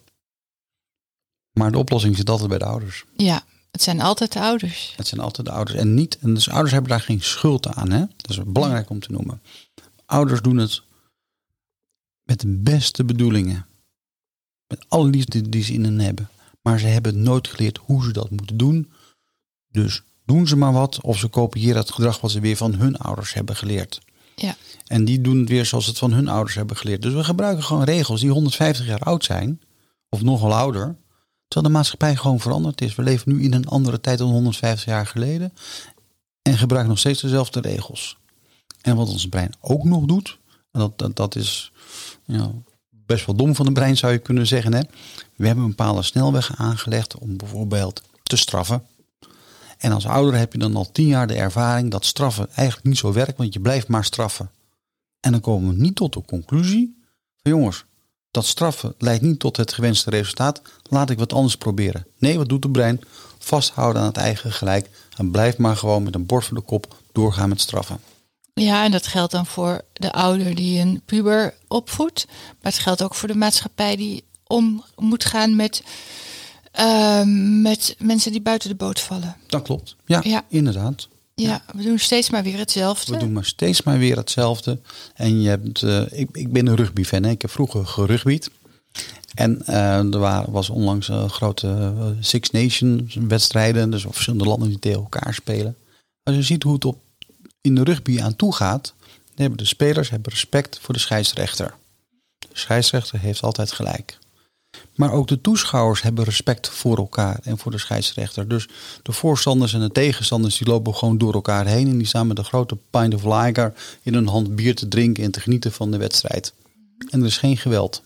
Maar 1.53 1.73
de 1.73 1.79
oplossing 1.79 2.17
zit 2.17 2.31
altijd 2.31 2.49
bij 2.49 2.59
de 2.59 2.65
ouders. 2.65 3.05
Ja, 3.17 3.45
het 3.71 3.83
zijn 3.83 4.01
altijd 4.01 4.33
de 4.33 4.41
ouders. 4.41 4.95
Het 4.97 5.07
zijn 5.07 5.21
altijd 5.21 5.47
de 5.47 5.53
ouders. 5.53 5.79
En 5.79 5.95
niet, 5.95 6.19
en 6.19 6.35
dus 6.35 6.49
ouders 6.49 6.73
hebben 6.73 6.91
daar 6.91 7.01
geen 7.01 7.21
schuld 7.21 7.67
aan. 7.67 7.91
Hè? 7.91 8.05
Dat 8.17 8.31
is 8.31 8.39
belangrijk 8.47 8.91
om 8.91 9.01
te 9.01 9.13
noemen. 9.13 9.43
Ouders 10.07 10.43
doen 10.43 10.57
het 10.57 10.83
met 12.23 12.41
de 12.41 12.49
beste 12.49 13.05
bedoelingen. 13.05 13.67
Met 14.67 14.85
alle 14.89 15.09
liefde 15.09 15.49
die 15.49 15.63
ze 15.63 15.73
in 15.73 15.85
hen 15.85 16.01
hebben. 16.01 16.29
Maar 16.63 16.79
ze 16.79 16.87
hebben 16.87 17.23
nooit 17.23 17.49
geleerd 17.49 17.79
hoe 17.79 18.05
ze 18.05 18.13
dat 18.13 18.31
moeten 18.31 18.57
doen. 18.57 18.93
Dus 19.69 20.03
doen 20.25 20.47
ze 20.47 20.57
maar 20.57 20.73
wat. 20.73 21.01
Of 21.01 21.19
ze 21.19 21.29
kopiëren 21.29 21.81
het 21.81 21.91
gedrag 21.91 22.21
wat 22.21 22.31
ze 22.31 22.41
weer 22.41 22.57
van 22.57 22.75
hun 22.75 22.97
ouders 22.97 23.33
hebben 23.33 23.57
geleerd. 23.57 24.01
Ja, 24.43 24.57
En 24.87 25.05
die 25.05 25.21
doen 25.21 25.39
het 25.39 25.49
weer 25.49 25.67
zoals 25.67 25.87
het 25.87 25.99
van 25.99 26.13
hun 26.13 26.29
ouders 26.29 26.55
hebben 26.55 26.77
geleerd. 26.77 27.03
Dus 27.03 27.13
we 27.13 27.25
gebruiken 27.25 27.65
gewoon 27.65 27.85
regels 27.85 28.21
die 28.21 28.31
150 28.31 28.87
jaar 28.87 29.01
oud 29.01 29.25
zijn. 29.25 29.61
Of 30.09 30.23
nog 30.23 30.41
wel 30.41 30.55
ouder. 30.55 30.97
Terwijl 31.49 31.73
de 31.73 31.79
maatschappij 31.79 32.17
gewoon 32.17 32.41
veranderd 32.41 32.81
is. 32.81 32.95
We 32.95 33.03
leven 33.03 33.33
nu 33.33 33.43
in 33.43 33.53
een 33.53 33.69
andere 33.69 34.01
tijd 34.01 34.19
dan 34.19 34.31
150 34.31 34.85
jaar 34.85 35.07
geleden. 35.07 35.53
En 36.43 36.59
gebruiken 36.59 36.91
nog 36.91 36.99
steeds 36.99 37.21
dezelfde 37.21 37.61
regels. 37.61 38.17
En 38.81 38.97
wat 38.97 39.09
ons 39.09 39.29
brein 39.29 39.55
ook 39.61 39.85
nog 39.85 40.05
doet. 40.05 40.39
En 40.73 40.81
dat, 40.81 40.99
dat, 40.99 41.17
dat 41.17 41.37
is 41.37 41.73
best 42.91 43.27
wel 43.27 43.37
dom 43.37 43.55
van 43.55 43.65
het 43.65 43.75
brein 43.75 43.97
zou 43.97 44.13
je 44.13 44.19
kunnen 44.19 44.47
zeggen. 44.47 44.73
Hè? 44.73 44.81
We 45.37 45.47
hebben 45.47 45.65
een 45.65 45.71
bepaalde 45.71 46.03
snelweg 46.03 46.57
aangelegd 46.57 47.19
om 47.19 47.37
bijvoorbeeld 47.37 48.03
te 48.23 48.37
straffen. 48.37 48.83
En 49.81 49.93
als 49.93 50.07
ouder 50.07 50.39
heb 50.39 50.53
je 50.53 50.59
dan 50.59 50.77
al 50.77 50.93
tien 50.93 51.07
jaar 51.07 51.27
de 51.27 51.35
ervaring 51.35 51.91
dat 51.91 52.05
straffen 52.05 52.49
eigenlijk 52.55 52.87
niet 52.87 52.99
zo 52.99 53.13
werkt. 53.13 53.39
Want 53.39 53.53
je 53.55 53.61
blijft 53.61 53.89
maar 53.89 54.05
straffen. 54.05 54.51
En 55.21 55.33
dan 55.33 55.41
komen 55.41 55.75
we 55.75 55.83
niet 55.83 55.97
tot 55.97 56.13
de 56.13 56.23
conclusie 56.25 57.03
van 57.43 57.53
jongens, 57.53 57.85
dat 58.31 58.47
straffen 58.47 58.95
leidt 58.99 59.23
niet 59.23 59.39
tot 59.39 59.57
het 59.57 59.73
gewenste 59.73 60.11
resultaat. 60.11 60.63
Laat 60.83 61.11
ik 61.11 61.19
wat 61.19 61.33
anders 61.33 61.57
proberen. 61.57 62.07
Nee, 62.19 62.37
wat 62.37 62.49
doet 62.49 62.63
het 62.63 62.73
brein? 62.73 63.01
Vasthouden 63.39 64.03
aan 64.03 64.09
het 64.09 64.17
eigen 64.17 64.53
gelijk. 64.53 64.91
En 65.17 65.31
blijf 65.31 65.57
maar 65.57 65.77
gewoon 65.77 66.03
met 66.03 66.15
een 66.15 66.27
bord 66.27 66.45
voor 66.45 66.57
de 66.57 66.63
kop 66.63 66.97
doorgaan 67.13 67.49
met 67.49 67.61
straffen. 67.61 68.01
Ja, 68.55 68.85
en 68.85 68.91
dat 68.91 69.07
geldt 69.07 69.33
dan 69.33 69.47
voor 69.47 69.81
de 69.93 70.13
ouder 70.13 70.55
die 70.55 70.81
een 70.81 71.03
puber 71.05 71.55
opvoedt. 71.69 72.27
Maar 72.29 72.73
het 72.73 72.79
geldt 72.79 73.03
ook 73.03 73.15
voor 73.15 73.29
de 73.29 73.35
maatschappij 73.35 73.97
die 73.97 74.25
om 74.47 74.85
moet 74.97 75.25
gaan 75.25 75.57
met, 75.57 75.83
ehm, 76.71 77.63
met 77.63 77.97
mensen 77.99 78.33
die 78.33 78.41
buiten 78.41 78.69
de 78.69 78.75
boot 78.75 79.01
vallen. 79.01 79.37
Dat 79.47 79.63
klopt. 79.63 79.97
Ja, 80.07 80.21
Ja. 80.25 80.45
inderdaad. 80.49 81.09
Ja, 81.35 81.63
we 81.75 81.83
doen 81.83 81.99
steeds 81.99 82.31
maar 82.31 82.43
weer 82.43 82.59
hetzelfde. 82.59 83.13
We 83.13 83.19
doen 83.19 83.33
maar 83.33 83.45
steeds 83.45 83.83
maar 83.83 83.99
weer 83.99 84.17
hetzelfde. 84.17 84.79
En 85.15 85.41
je 85.41 85.49
hebt, 85.49 85.83
eh, 85.83 86.03
ik, 86.11 86.29
ik 86.33 86.53
ben 86.53 86.67
een 86.67 86.77
rugbyfan. 86.77 87.23
Hè. 87.23 87.31
Ik 87.31 87.43
heb 87.43 87.51
vroeger 87.51 87.87
gerugbied. 87.87 88.51
En 89.35 89.67
eh, 89.67 89.99
er 89.99 90.19
waren, 90.19 90.53
was 90.53 90.71
onlangs 90.71 91.09
een 91.09 91.31
grote 91.31 91.69
eh, 91.69 92.07
Six 92.21 92.51
Nations 92.51 93.15
wedstrijden. 93.15 93.91
Dus 93.91 94.03
verschillende 94.11 94.45
landen 94.45 94.69
die 94.69 94.79
tegen 94.79 95.01
elkaar 95.01 95.35
spelen. 95.35 95.77
Als 96.23 96.37
je 96.37 96.43
ziet 96.43 96.63
hoe 96.63 96.75
het 96.75 96.85
op, 96.85 96.99
in 97.61 97.75
de 97.75 97.83
rugby 97.85 98.21
aan 98.23 98.37
toe 98.37 98.55
gaat. 98.55 98.95
Dan 99.07 99.49
hebben 99.49 99.59
de 99.59 99.65
spelers 99.65 100.11
hebben 100.11 100.33
respect 100.33 100.79
voor 100.81 100.95
de 100.95 101.01
scheidsrechter. 101.01 101.75
De 102.39 102.47
scheidsrechter 102.53 103.21
heeft 103.21 103.43
altijd 103.43 103.73
gelijk. 103.73 104.19
Maar 105.01 105.13
ook 105.13 105.29
de 105.29 105.41
toeschouwers 105.41 106.03
hebben 106.03 106.25
respect 106.25 106.69
voor 106.69 106.97
elkaar 106.97 107.41
en 107.43 107.59
voor 107.59 107.71
de 107.71 107.79
scheidsrechter. 107.79 108.49
Dus 108.49 108.69
de 109.03 109.13
voorstanders 109.13 109.75
en 109.75 109.81
de 109.81 109.91
tegenstanders 109.93 110.59
die 110.59 110.67
lopen 110.69 110.95
gewoon 110.95 111.19
door 111.19 111.35
elkaar 111.35 111.67
heen. 111.67 111.89
En 111.89 111.99
die 111.99 112.07
staan 112.07 112.27
met 112.27 112.39
een 112.39 112.45
grote 112.45 112.77
pint 112.91 113.15
of 113.15 113.23
lager 113.25 113.73
in 114.03 114.15
hun 114.15 114.27
hand 114.27 114.55
bier 114.57 114.75
te 114.75 114.89
drinken 114.89 115.25
en 115.25 115.31
te 115.31 115.41
genieten 115.41 115.73
van 115.73 115.91
de 115.91 115.97
wedstrijd. 115.97 116.53
En 117.11 117.21
er 117.21 117.27
is 117.27 117.39
geen 117.39 117.57
geweld. 117.57 118.03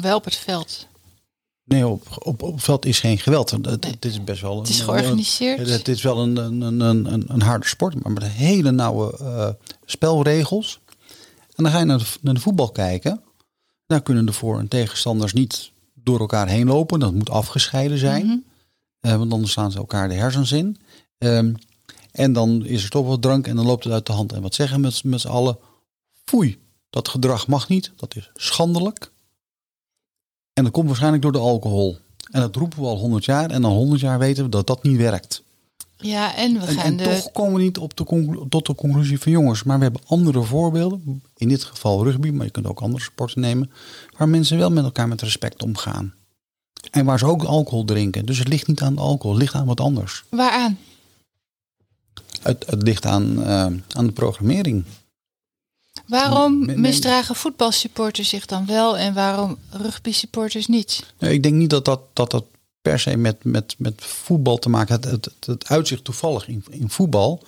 Wel 0.00 0.16
op 0.16 0.24
het 0.24 0.36
veld. 0.36 0.86
Nee, 1.64 1.86
op, 1.86 2.02
op, 2.18 2.42
op 2.42 2.60
veld 2.62 2.86
is 2.86 3.00
geen 3.00 3.18
geweld. 3.18 3.50
Het, 3.50 4.04
is 4.04 4.24
best 4.24 4.40
wel. 4.42 4.58
Het 4.58 4.68
is 4.68 4.80
georganiseerd. 4.80 5.58
een- 5.58 5.72
Het 5.72 5.88
is 5.88 6.02
wel 6.02 6.18
een, 6.18 6.36
een, 6.36 6.60
een, 6.80 6.80
een, 7.12 7.24
een 7.26 7.42
harde 7.42 7.66
sport, 7.66 8.02
maar 8.02 8.12
met 8.12 8.22
hele 8.24 8.70
nauwe 8.70 9.16
eh, 9.18 9.48
spelregels. 9.84 10.80
En 11.56 11.62
dan 11.64 11.72
ga 11.72 11.78
je 11.78 11.84
naar 11.84 11.98
de, 11.98 12.04
naar 12.20 12.34
de 12.34 12.40
voetbal 12.40 12.70
kijken. 12.70 13.20
Daar 13.86 14.02
kunnen 14.02 14.26
de 14.26 14.32
voor- 14.32 14.58
en 14.58 14.68
tegenstanders 14.68 15.32
niet 15.32 15.72
door 15.94 16.20
elkaar 16.20 16.48
heen 16.48 16.66
lopen. 16.66 17.00
Dat 17.00 17.14
moet 17.14 17.30
afgescheiden 17.30 17.98
zijn. 17.98 18.26
Mhm. 18.26 18.36
Eh, 19.00 19.16
want 19.16 19.32
anders 19.32 19.52
slaan 19.52 19.72
ze 19.72 19.78
elkaar 19.78 20.08
de 20.08 20.14
hersens 20.14 20.52
in. 20.52 20.76
Ehm, 21.18 21.54
en 22.10 22.32
dan 22.32 22.64
is 22.64 22.84
er 22.84 22.90
toch 22.90 23.06
wat 23.06 23.22
drank 23.22 23.46
en 23.46 23.56
dan 23.56 23.66
loopt 23.66 23.84
het 23.84 23.92
uit 23.92 24.06
de 24.06 24.12
hand. 24.12 24.32
En 24.32 24.42
wat 24.42 24.54
zeggen 24.54 24.76
we 24.76 24.82
met, 24.82 25.04
met 25.04 25.20
z'n 25.20 25.28
allen? 25.28 25.58
Foei, 26.24 26.58
dat 26.90 27.08
gedrag 27.08 27.46
mag 27.46 27.68
niet. 27.68 27.92
Dat 27.96 28.16
is 28.16 28.30
schandelijk. 28.34 29.12
En 30.52 30.64
dat 30.64 30.72
komt 30.72 30.86
waarschijnlijk 30.86 31.22
door 31.22 31.32
de 31.32 31.38
alcohol. 31.38 31.98
En 32.30 32.40
dat 32.40 32.56
roepen 32.56 32.80
we 32.80 32.86
al 32.86 32.98
100 32.98 33.24
jaar. 33.24 33.50
En 33.50 33.64
al 33.64 33.74
100 33.74 34.00
jaar 34.00 34.18
weten 34.18 34.44
we 34.44 34.50
dat 34.50 34.66
dat 34.66 34.82
niet 34.82 34.96
werkt. 34.96 35.43
Ja, 36.06 36.36
en 36.36 36.60
we 36.60 36.66
En, 36.66 36.74
gaan 36.74 36.84
en 36.84 36.96
de... 36.96 37.04
toch 37.04 37.32
komen 37.32 37.54
we 37.54 37.62
niet 37.62 37.78
op 37.78 37.96
de 37.96 38.04
tot 38.48 38.66
de 38.66 38.74
conclusie 38.74 39.18
van 39.18 39.32
jongens. 39.32 39.62
Maar 39.62 39.76
we 39.76 39.82
hebben 39.82 40.02
andere 40.06 40.42
voorbeelden. 40.42 41.22
In 41.36 41.48
dit 41.48 41.64
geval 41.64 42.04
rugby, 42.04 42.30
maar 42.30 42.44
je 42.44 42.50
kunt 42.52 42.66
ook 42.66 42.80
andere 42.80 43.02
sporten 43.02 43.40
nemen. 43.40 43.70
Waar 44.16 44.28
mensen 44.28 44.58
wel 44.58 44.70
met 44.70 44.84
elkaar 44.84 45.08
met 45.08 45.22
respect 45.22 45.62
omgaan. 45.62 46.14
En 46.90 47.04
waar 47.04 47.18
ze 47.18 47.26
ook 47.26 47.42
alcohol 47.42 47.84
drinken. 47.84 48.26
Dus 48.26 48.38
het 48.38 48.48
ligt 48.48 48.66
niet 48.66 48.80
aan 48.80 48.94
de 48.94 49.00
alcohol, 49.00 49.32
het 49.32 49.40
ligt 49.40 49.54
aan 49.54 49.66
wat 49.66 49.80
anders. 49.80 50.24
Waaraan? 50.28 50.78
Het, 52.42 52.64
het 52.66 52.82
ligt 52.82 53.06
aan, 53.06 53.44
eh, 53.44 53.66
aan 53.88 54.06
de 54.06 54.12
programmering. 54.12 54.84
Waarom 56.06 56.80
misdragen 56.80 57.34
voetbalsupporters 57.34 58.28
zich 58.28 58.46
dan 58.46 58.66
wel 58.66 58.98
en 58.98 59.14
waarom 59.14 59.58
rugby 59.70 60.12
supporters 60.12 60.66
niet? 60.66 61.12
Nou, 61.18 61.32
ik 61.32 61.42
denk 61.42 61.54
niet 61.54 61.70
dat 61.70 61.84
dat, 61.84 62.00
dat, 62.12 62.30
dat 62.30 62.44
per 62.84 62.98
se 62.98 63.16
met, 63.16 63.44
met, 63.44 63.74
met 63.78 63.94
voetbal 63.96 64.58
te 64.58 64.68
maken. 64.68 64.94
Het, 64.94 65.04
het, 65.04 65.46
het 65.46 65.68
uitzicht 65.68 66.04
toevallig 66.04 66.48
in, 66.48 66.64
in 66.70 66.90
voetbal. 66.90 67.42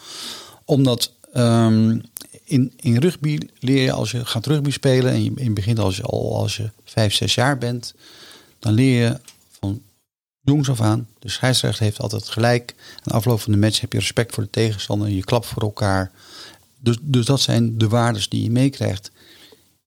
Omdat 0.64 1.12
ehm, 1.32 1.98
in, 2.44 2.72
in 2.76 2.96
rugby 2.96 3.38
leer 3.58 3.82
je 3.82 3.92
als 3.92 4.10
je 4.10 4.24
gaat 4.24 4.46
rugby 4.46 4.70
spelen 4.70 5.12
en 5.12 5.24
je, 5.24 5.32
in 5.34 5.54
begin 5.54 5.78
als 5.78 5.96
je 5.96 6.02
al 6.02 6.36
als 6.36 6.56
je 6.56 6.70
vijf, 6.84 7.14
zes 7.14 7.34
jaar 7.34 7.58
bent, 7.58 7.94
dan 8.58 8.72
leer 8.72 9.02
je 9.02 9.20
van 9.60 9.82
jongs 10.40 10.70
af 10.70 10.80
aan. 10.80 11.08
De 11.18 11.30
scheidsrechter 11.30 11.84
heeft 11.84 12.00
altijd 12.00 12.28
gelijk. 12.28 12.74
Aan 13.02 13.16
afloop 13.16 13.40
van 13.40 13.52
de 13.52 13.58
match 13.58 13.80
heb 13.80 13.92
je 13.92 13.98
respect 13.98 14.34
voor 14.34 14.42
de 14.42 14.50
tegenstander. 14.50 15.08
Je 15.08 15.24
klapt 15.24 15.46
voor 15.46 15.62
elkaar. 15.62 16.10
Dus, 16.78 16.96
dus 17.00 17.26
dat 17.26 17.40
zijn 17.40 17.78
de 17.78 17.88
waardes 17.88 18.28
die 18.28 18.42
je 18.42 18.50
meekrijgt. 18.50 19.10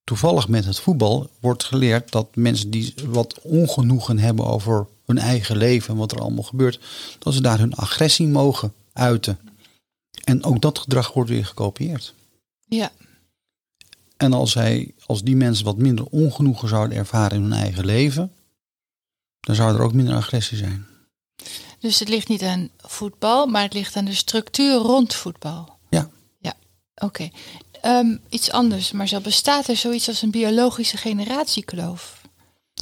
Toevallig 0.03 0.47
met 0.47 0.65
het 0.65 0.79
voetbal 0.79 1.29
wordt 1.39 1.63
geleerd 1.63 2.11
dat 2.11 2.35
mensen 2.35 2.69
die 2.69 2.93
wat 3.07 3.39
ongenoegen 3.41 4.19
hebben 4.19 4.45
over 4.45 4.87
hun 5.09 5.17
eigen 5.17 5.57
leven 5.57 5.93
en 5.93 5.99
wat 5.99 6.11
er 6.11 6.19
allemaal 6.19 6.43
gebeurt, 6.43 6.79
dat 7.19 7.33
ze 7.33 7.41
daar 7.41 7.59
hun 7.59 7.75
agressie 7.75 8.27
mogen 8.27 8.73
uiten. 8.93 9.39
En 10.23 10.43
ook 10.43 10.61
dat 10.61 10.79
gedrag 10.79 11.13
wordt 11.13 11.29
weer 11.29 11.45
gekopieerd. 11.45 12.13
Ja, 12.67 12.91
En 14.17 14.33
als, 14.33 14.53
hij, 14.53 14.93
als 15.05 15.23
die 15.23 15.35
mensen 15.35 15.65
wat 15.65 15.77
minder 15.77 16.05
ongenoegen 16.05 16.67
zouden 16.67 16.97
ervaren 16.97 17.37
in 17.37 17.43
hun 17.43 17.53
eigen 17.53 17.85
leven, 17.85 18.31
dan 19.39 19.55
zou 19.55 19.75
er 19.75 19.81
ook 19.81 19.93
minder 19.93 20.15
agressie 20.15 20.57
zijn. 20.57 20.85
dus 21.79 21.99
het 21.99 22.09
ligt 22.09 22.27
niet 22.27 22.43
aan 22.43 22.69
voetbal, 22.77 23.45
maar 23.45 23.63
het 23.63 23.73
ligt 23.73 23.95
aan 23.95 24.05
de 24.05 24.13
structuur 24.13 24.75
rond 24.75 25.13
voetbal. 25.15 25.77
Ja. 25.89 26.09
Ja, 26.39 26.53
oké. 26.95 27.29
Ehm, 27.81 28.17
iets 28.29 28.51
anders, 28.51 28.91
Marcel. 28.91 29.21
Bestaat 29.21 29.67
er 29.67 29.75
zoiets 29.75 30.07
als 30.07 30.21
een 30.21 30.31
biologische 30.31 30.97
generatiekloof? 30.97 32.21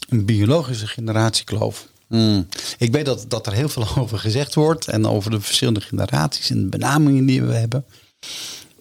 Een 0.09 0.25
biologische 0.25 0.87
generatiekloof. 0.87 1.87
Hmm. 2.07 2.47
Ik 2.77 2.91
weet 2.91 3.05
dat, 3.05 3.25
dat 3.27 3.47
er 3.47 3.53
heel 3.53 3.69
veel 3.69 3.87
over 3.97 4.19
gezegd 4.19 4.55
wordt 4.55 4.87
en 4.87 5.05
over 5.05 5.31
de 5.31 5.41
verschillende 5.41 5.81
generaties 5.81 6.49
en 6.49 6.61
de 6.61 6.69
benamingen 6.69 7.25
die 7.25 7.43
we 7.43 7.53
hebben. 7.53 7.85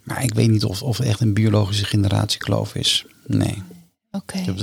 Maar 0.03 0.23
ik 0.23 0.35
weet 0.35 0.51
niet 0.51 0.65
of, 0.65 0.83
of 0.83 0.99
er 0.99 1.07
echt 1.07 1.21
een 1.21 1.35
biologische 1.35 1.85
generatiekloof 1.85 2.75
is. 2.75 3.07
Nee. 3.27 3.63
Oké. 4.11 4.55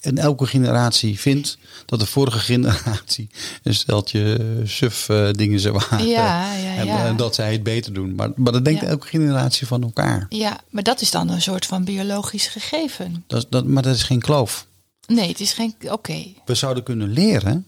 En 0.00 0.18
elke 0.18 0.46
generatie 0.46 1.18
vindt 1.18 1.58
dat 1.86 2.00
de 2.00 2.06
vorige 2.06 2.38
generatie 2.52 3.30
een 3.62 3.74
steltje 3.74 4.40
suf 4.64 5.08
eh, 5.08 5.30
dingen 5.30 5.60
ze 5.60 5.72
waren. 5.72 6.06
Ja, 6.06 6.54
ja, 6.54 6.74
En, 6.76 6.86
ja. 6.86 7.12
dat 7.12 7.34
zij 7.34 7.52
het 7.52 7.62
beter 7.62 7.92
doen. 7.92 8.14
Maar, 8.14 8.30
maar 8.36 8.52
dat 8.52 8.64
denkt 8.64 8.82
elke 8.82 9.06
generatie 9.06 9.66
van 9.66 9.82
elkaar. 9.82 10.26
Ja, 10.28 10.60
maar 10.70 10.82
dat 10.82 11.00
is 11.00 11.10
dan 11.10 11.28
een 11.28 11.42
soort 11.42 11.66
van 11.66 11.84
biologisch 11.84 12.46
gegeven. 12.46 13.24
Dat, 13.26 13.46
dat, 13.50 13.66
maar 13.66 13.82
dat 13.82 13.94
is 13.94 14.02
geen 14.02 14.20
kloof. 14.20 14.66
Nee, 15.06 15.28
het 15.28 15.40
is 15.40 15.52
geen. 15.52 15.74
Oké. 15.90 16.24
We 16.44 16.54
zouden 16.54 16.82
kunnen 16.82 17.12
leren 17.12 17.66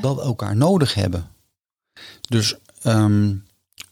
dat 0.00 0.16
we 0.16 0.22
elkaar 0.22 0.56
nodig 0.56 0.94
hebben. 0.94 1.30
Dus 2.28 2.54
ehm, 2.82 3.34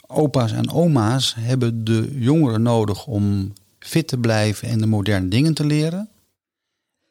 opa's 0.06 0.52
en 0.52 0.70
oma's 0.70 1.34
hebben 1.38 1.84
de 1.84 2.10
jongeren 2.18 2.62
nodig 2.62 3.06
om 3.06 3.52
fit 3.78 4.08
te 4.08 4.18
blijven 4.18 4.68
en 4.68 4.78
de 4.78 4.86
moderne 4.86 5.28
dingen 5.28 5.54
te 5.54 5.64
leren. 5.66 6.08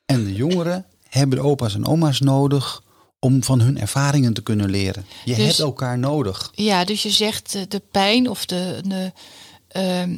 En 0.06 0.24
de 0.24 0.34
jongeren 0.34 0.86
hebben 1.10 1.38
de 1.38 1.44
opa's 1.44 1.74
en 1.76 1.86
oma's 1.86 2.20
nodig 2.20 2.82
om 3.20 3.44
van 3.44 3.60
hun 3.62 3.80
ervaringen 3.80 4.34
te 4.34 4.42
kunnen 4.44 4.70
leren. 4.70 5.06
Je 5.26 5.36
Dus- 5.36 5.46
hebt 5.46 5.60
elkaar 5.60 5.98
nodig. 6.00 6.52
Ja, 6.56 6.86
dus 6.86 7.04
je 7.04 7.10
zegt 7.12 7.56
eh, 7.56 7.62
de 7.68 7.82
pijn 7.92 8.30
of 8.30 8.46
de, 8.46 8.80
de, 8.88 9.12
ehm, 9.68 10.18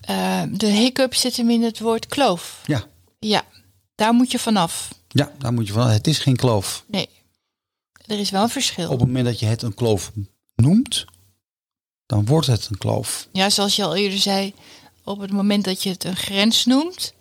ehm, 0.00 0.56
de 0.56 0.66
hiccup 0.66 1.14
zit 1.14 1.36
hem 1.36 1.50
in 1.50 1.62
het 1.62 1.78
woord 1.80 2.06
kloof. 2.06 2.62
Ja, 2.66 2.84
Ja, 3.18 3.44
daar 3.94 4.12
moet 4.12 4.30
je 4.30 4.38
vanaf. 4.38 4.88
ja 5.08 5.32
daar 5.38 5.52
moet 5.52 5.66
je 5.66 5.72
van. 5.72 5.88
Het 5.88 6.06
is 6.06 6.18
geen 6.18 6.36
kloof. 6.36 6.84
Nee, 6.86 7.08
er 8.06 8.18
is 8.18 8.30
wel 8.30 8.42
een 8.42 8.48
verschil. 8.48 8.90
Op 8.90 8.98
het 8.98 9.06
moment 9.06 9.24
dat 9.24 9.40
je 9.40 9.46
het 9.46 9.62
een 9.62 9.74
kloof 9.74 10.12
noemt, 10.54 11.04
dan 12.06 12.26
wordt 12.26 12.46
het 12.46 12.68
een 12.70 12.78
kloof. 12.78 13.28
Ja, 13.32 13.50
zoals 13.50 13.76
je 13.76 13.84
al 13.84 13.96
eerder 13.96 14.18
zei, 14.18 14.54
op 15.04 15.20
het 15.20 15.32
moment 15.32 15.64
dat 15.64 15.82
je 15.82 15.90
het 15.90 16.04
een 16.04 16.16
grens 16.16 16.64
noemt, 16.64 17.14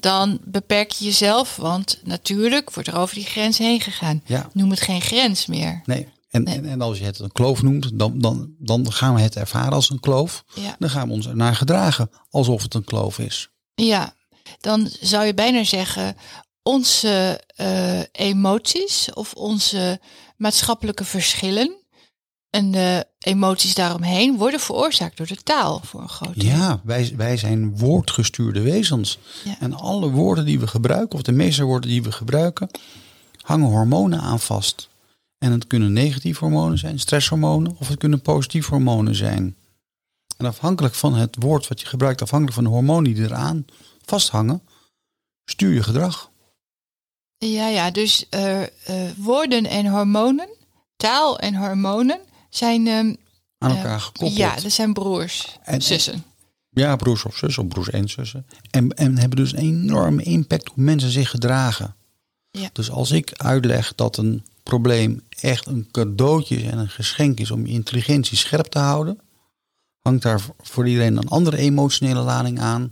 dan 0.00 0.40
beperk 0.44 0.90
je 0.90 1.04
jezelf, 1.04 1.56
want 1.56 2.00
natuurlijk 2.04 2.70
wordt 2.70 2.88
er 2.88 2.96
over 2.96 3.14
die 3.14 3.24
grens 3.24 3.58
heen 3.58 3.80
gegaan. 3.80 4.22
Ja. 4.24 4.50
Noem 4.52 4.70
het 4.70 4.80
geen 4.80 5.00
grens 5.00 5.46
meer. 5.46 5.82
Nee. 5.84 6.12
En, 6.30 6.42
Nee. 6.42 6.54
En, 6.54 6.66
en 6.66 6.80
als 6.80 6.98
je 6.98 7.04
het 7.04 7.18
een 7.18 7.32
kloof 7.32 7.62
noemt, 7.62 7.98
dan, 7.98 8.18
dan, 8.18 8.54
dan 8.58 8.92
gaan 8.92 9.14
we 9.14 9.20
het 9.20 9.36
ervaren 9.36 9.72
als 9.72 9.90
een 9.90 10.00
kloof. 10.00 10.44
Ja. 10.54 10.76
Dan 10.78 10.90
gaan 10.90 11.08
we 11.08 11.14
ons 11.14 11.26
ernaar 11.26 11.54
gedragen 11.54 12.10
alsof 12.30 12.62
het 12.62 12.74
een 12.74 12.84
kloof 12.84 13.18
is. 13.18 13.48
Ja, 13.74 14.14
dan 14.60 14.88
zou 15.00 15.24
je 15.24 15.34
bijna 15.34 15.64
zeggen, 15.64 16.16
onze 16.66 17.40
eh, 17.56 18.00
emoties 18.12 19.12
of 19.12 19.32
onze 19.34 20.00
maatschappelijke 20.36 21.04
verschillen 21.04 21.76
en 22.50 22.70
de 22.70 23.06
emoties 23.18 23.74
daaromheen 23.74 24.36
worden 24.36 24.60
veroorzaakt 24.60 25.16
door 25.16 25.26
de 25.26 25.42
taal 25.42 25.80
voor 25.84 26.00
een 26.00 26.08
groot 26.08 26.40
deel. 26.40 26.50
Ja, 26.50 26.80
wij, 26.84 27.12
wij 27.16 27.36
zijn 27.36 27.78
woordgestuurde 27.78 28.60
wezens. 28.60 29.18
Ja. 29.44 29.56
En 29.60 29.74
alle 29.74 30.10
woorden 30.10 30.44
die 30.44 30.60
we 30.60 30.66
gebruiken, 30.66 31.18
of 31.18 31.22
de 31.22 31.32
meeste 31.32 31.64
woorden 31.64 31.90
die 31.90 32.02
we 32.02 32.12
gebruiken, 32.12 32.70
hangen 33.40 33.68
hormonen 33.68 34.20
aan 34.20 34.40
vast. 34.40 34.88
En 35.38 35.52
het 35.52 35.66
kunnen 35.66 35.92
negatieve 35.92 36.44
hormonen 36.44 36.78
zijn, 36.78 36.98
stresshormonen, 36.98 37.76
of 37.78 37.88
het 37.88 37.98
kunnen 37.98 38.20
positieve 38.20 38.70
hormonen 38.70 39.14
zijn. 39.14 39.56
En 40.36 40.46
afhankelijk 40.46 40.94
van 40.94 41.14
het 41.14 41.36
woord 41.38 41.68
wat 41.68 41.80
je 41.80 41.86
gebruikt, 41.86 42.22
afhankelijk 42.22 42.56
van 42.56 42.64
de 42.64 42.70
hormonen 42.70 43.14
die 43.14 43.24
eraan 43.24 43.64
vasthangen, 44.04 44.62
stuur 45.44 45.72
je 45.72 45.82
gedrag. 45.82 46.32
Ja, 47.52 47.68
ja, 47.68 47.90
dus 47.90 48.28
eh, 48.28 48.62
eh, 48.62 48.68
woorden 49.16 49.66
en 49.66 49.86
hormonen, 49.86 50.48
taal 50.96 51.38
en 51.38 51.54
hormonen 51.54 52.20
zijn, 52.50 52.86
ehm, 52.86 53.14
Aan 53.58 53.70
eh, 53.70 53.76
elkaar 53.76 54.00
gekoppeld. 54.00 54.36
ja, 54.36 54.54
dat 54.56 54.72
zijn 54.72 54.92
broers, 54.92 55.56
En- 55.62 55.82
zussen. 55.82 56.24
Ja, 56.70 56.96
broers 56.96 57.24
of 57.24 57.36
zus, 57.36 57.58
of 57.58 57.68
broers 57.68 57.90
en 57.90 58.08
zussen. 58.08 58.46
En, 58.70 58.90
en 58.90 59.18
hebben 59.18 59.38
dus 59.38 59.52
een 59.52 59.58
enorme 59.58 60.22
impact 60.22 60.68
hoe 60.74 60.84
mensen 60.84 61.10
zich 61.10 61.30
gedragen. 61.30 61.94
Ja. 62.50 62.70
Dus 62.72 62.90
als 62.90 63.10
ik 63.10 63.32
uitleg 63.32 63.94
dat 63.94 64.16
een 64.16 64.44
probleem 64.62 65.22
echt 65.40 65.66
een 65.66 65.88
cadeautje 65.90 66.56
is 66.56 66.70
en 66.70 66.78
een 66.78 66.88
geschenk 66.88 67.40
is 67.40 67.50
om 67.50 67.66
je 67.66 67.72
intelligentie 67.72 68.36
scherp 68.36 68.66
te 68.66 68.78
houden, 68.78 69.18
hangt 69.98 70.22
daar 70.22 70.40
voor 70.62 70.88
iedereen 70.88 71.16
een 71.16 71.28
andere 71.28 71.56
emotionele 71.56 72.20
lading 72.20 72.60
aan. 72.60 72.90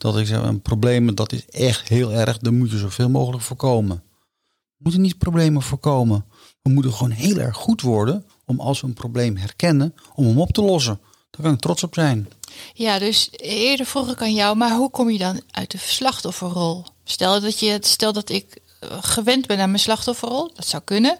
Dat 0.00 0.18
ik 0.18 0.26
zeg, 0.26 0.42
een 0.42 0.60
probleem 0.60 1.14
dat 1.14 1.32
is 1.32 1.46
echt 1.46 1.88
heel 1.88 2.12
erg, 2.12 2.38
dan 2.38 2.58
moet 2.58 2.70
je 2.70 2.78
zoveel 2.78 3.08
mogelijk 3.08 3.42
voorkomen. 3.42 4.02
We 4.46 4.76
moeten 4.78 5.00
niet 5.00 5.18
problemen 5.18 5.62
voorkomen. 5.62 6.24
We 6.62 6.70
moeten 6.70 6.92
gewoon 6.92 7.10
heel 7.10 7.36
erg 7.36 7.56
goed 7.56 7.80
worden 7.80 8.26
om 8.44 8.60
als 8.60 8.80
we 8.80 8.86
een 8.86 8.94
probleem 8.94 9.36
herkennen, 9.36 9.94
om 10.14 10.26
hem 10.26 10.40
op 10.40 10.52
te 10.52 10.62
lossen. 10.62 11.00
Daar 11.30 11.42
kan 11.42 11.52
ik 11.52 11.60
trots 11.60 11.82
op 11.82 11.94
zijn. 11.94 12.28
Ja, 12.72 12.98
dus 12.98 13.28
eerder 13.36 13.86
vroeg 13.86 14.10
ik 14.10 14.22
aan 14.22 14.34
jou, 14.34 14.56
maar 14.56 14.76
hoe 14.76 14.90
kom 14.90 15.10
je 15.10 15.18
dan 15.18 15.40
uit 15.50 15.70
de 15.70 15.78
slachtofferrol? 15.78 16.84
Stel 17.04 17.40
dat, 17.40 17.58
je, 17.58 17.78
stel 17.80 18.12
dat 18.12 18.28
ik 18.28 18.60
gewend 18.88 19.46
ben 19.46 19.58
aan 19.58 19.68
mijn 19.68 19.80
slachtofferrol, 19.82 20.50
dat 20.54 20.66
zou 20.66 20.82
kunnen. 20.82 21.18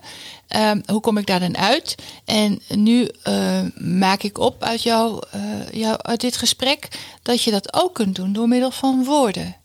Ehm, 0.48 0.80
hoe 0.86 1.00
kom 1.00 1.16
ik 1.18 1.26
daar 1.26 1.40
dan 1.40 1.56
uit? 1.56 1.94
En 2.24 2.60
nu 2.68 3.04
eh, 3.22 3.62
maak 3.76 4.22
ik 4.22 4.38
op 4.38 4.62
uit, 4.62 4.82
jou, 4.82 5.22
eh, 5.30 5.70
jou, 5.72 5.96
uit 6.02 6.20
dit 6.20 6.36
gesprek 6.36 6.88
dat 7.22 7.42
je 7.42 7.50
dat 7.50 7.74
ook 7.74 7.94
kunt 7.94 8.14
doen 8.14 8.32
door 8.32 8.48
middel 8.48 8.70
van 8.70 9.04
woorden. 9.04 9.56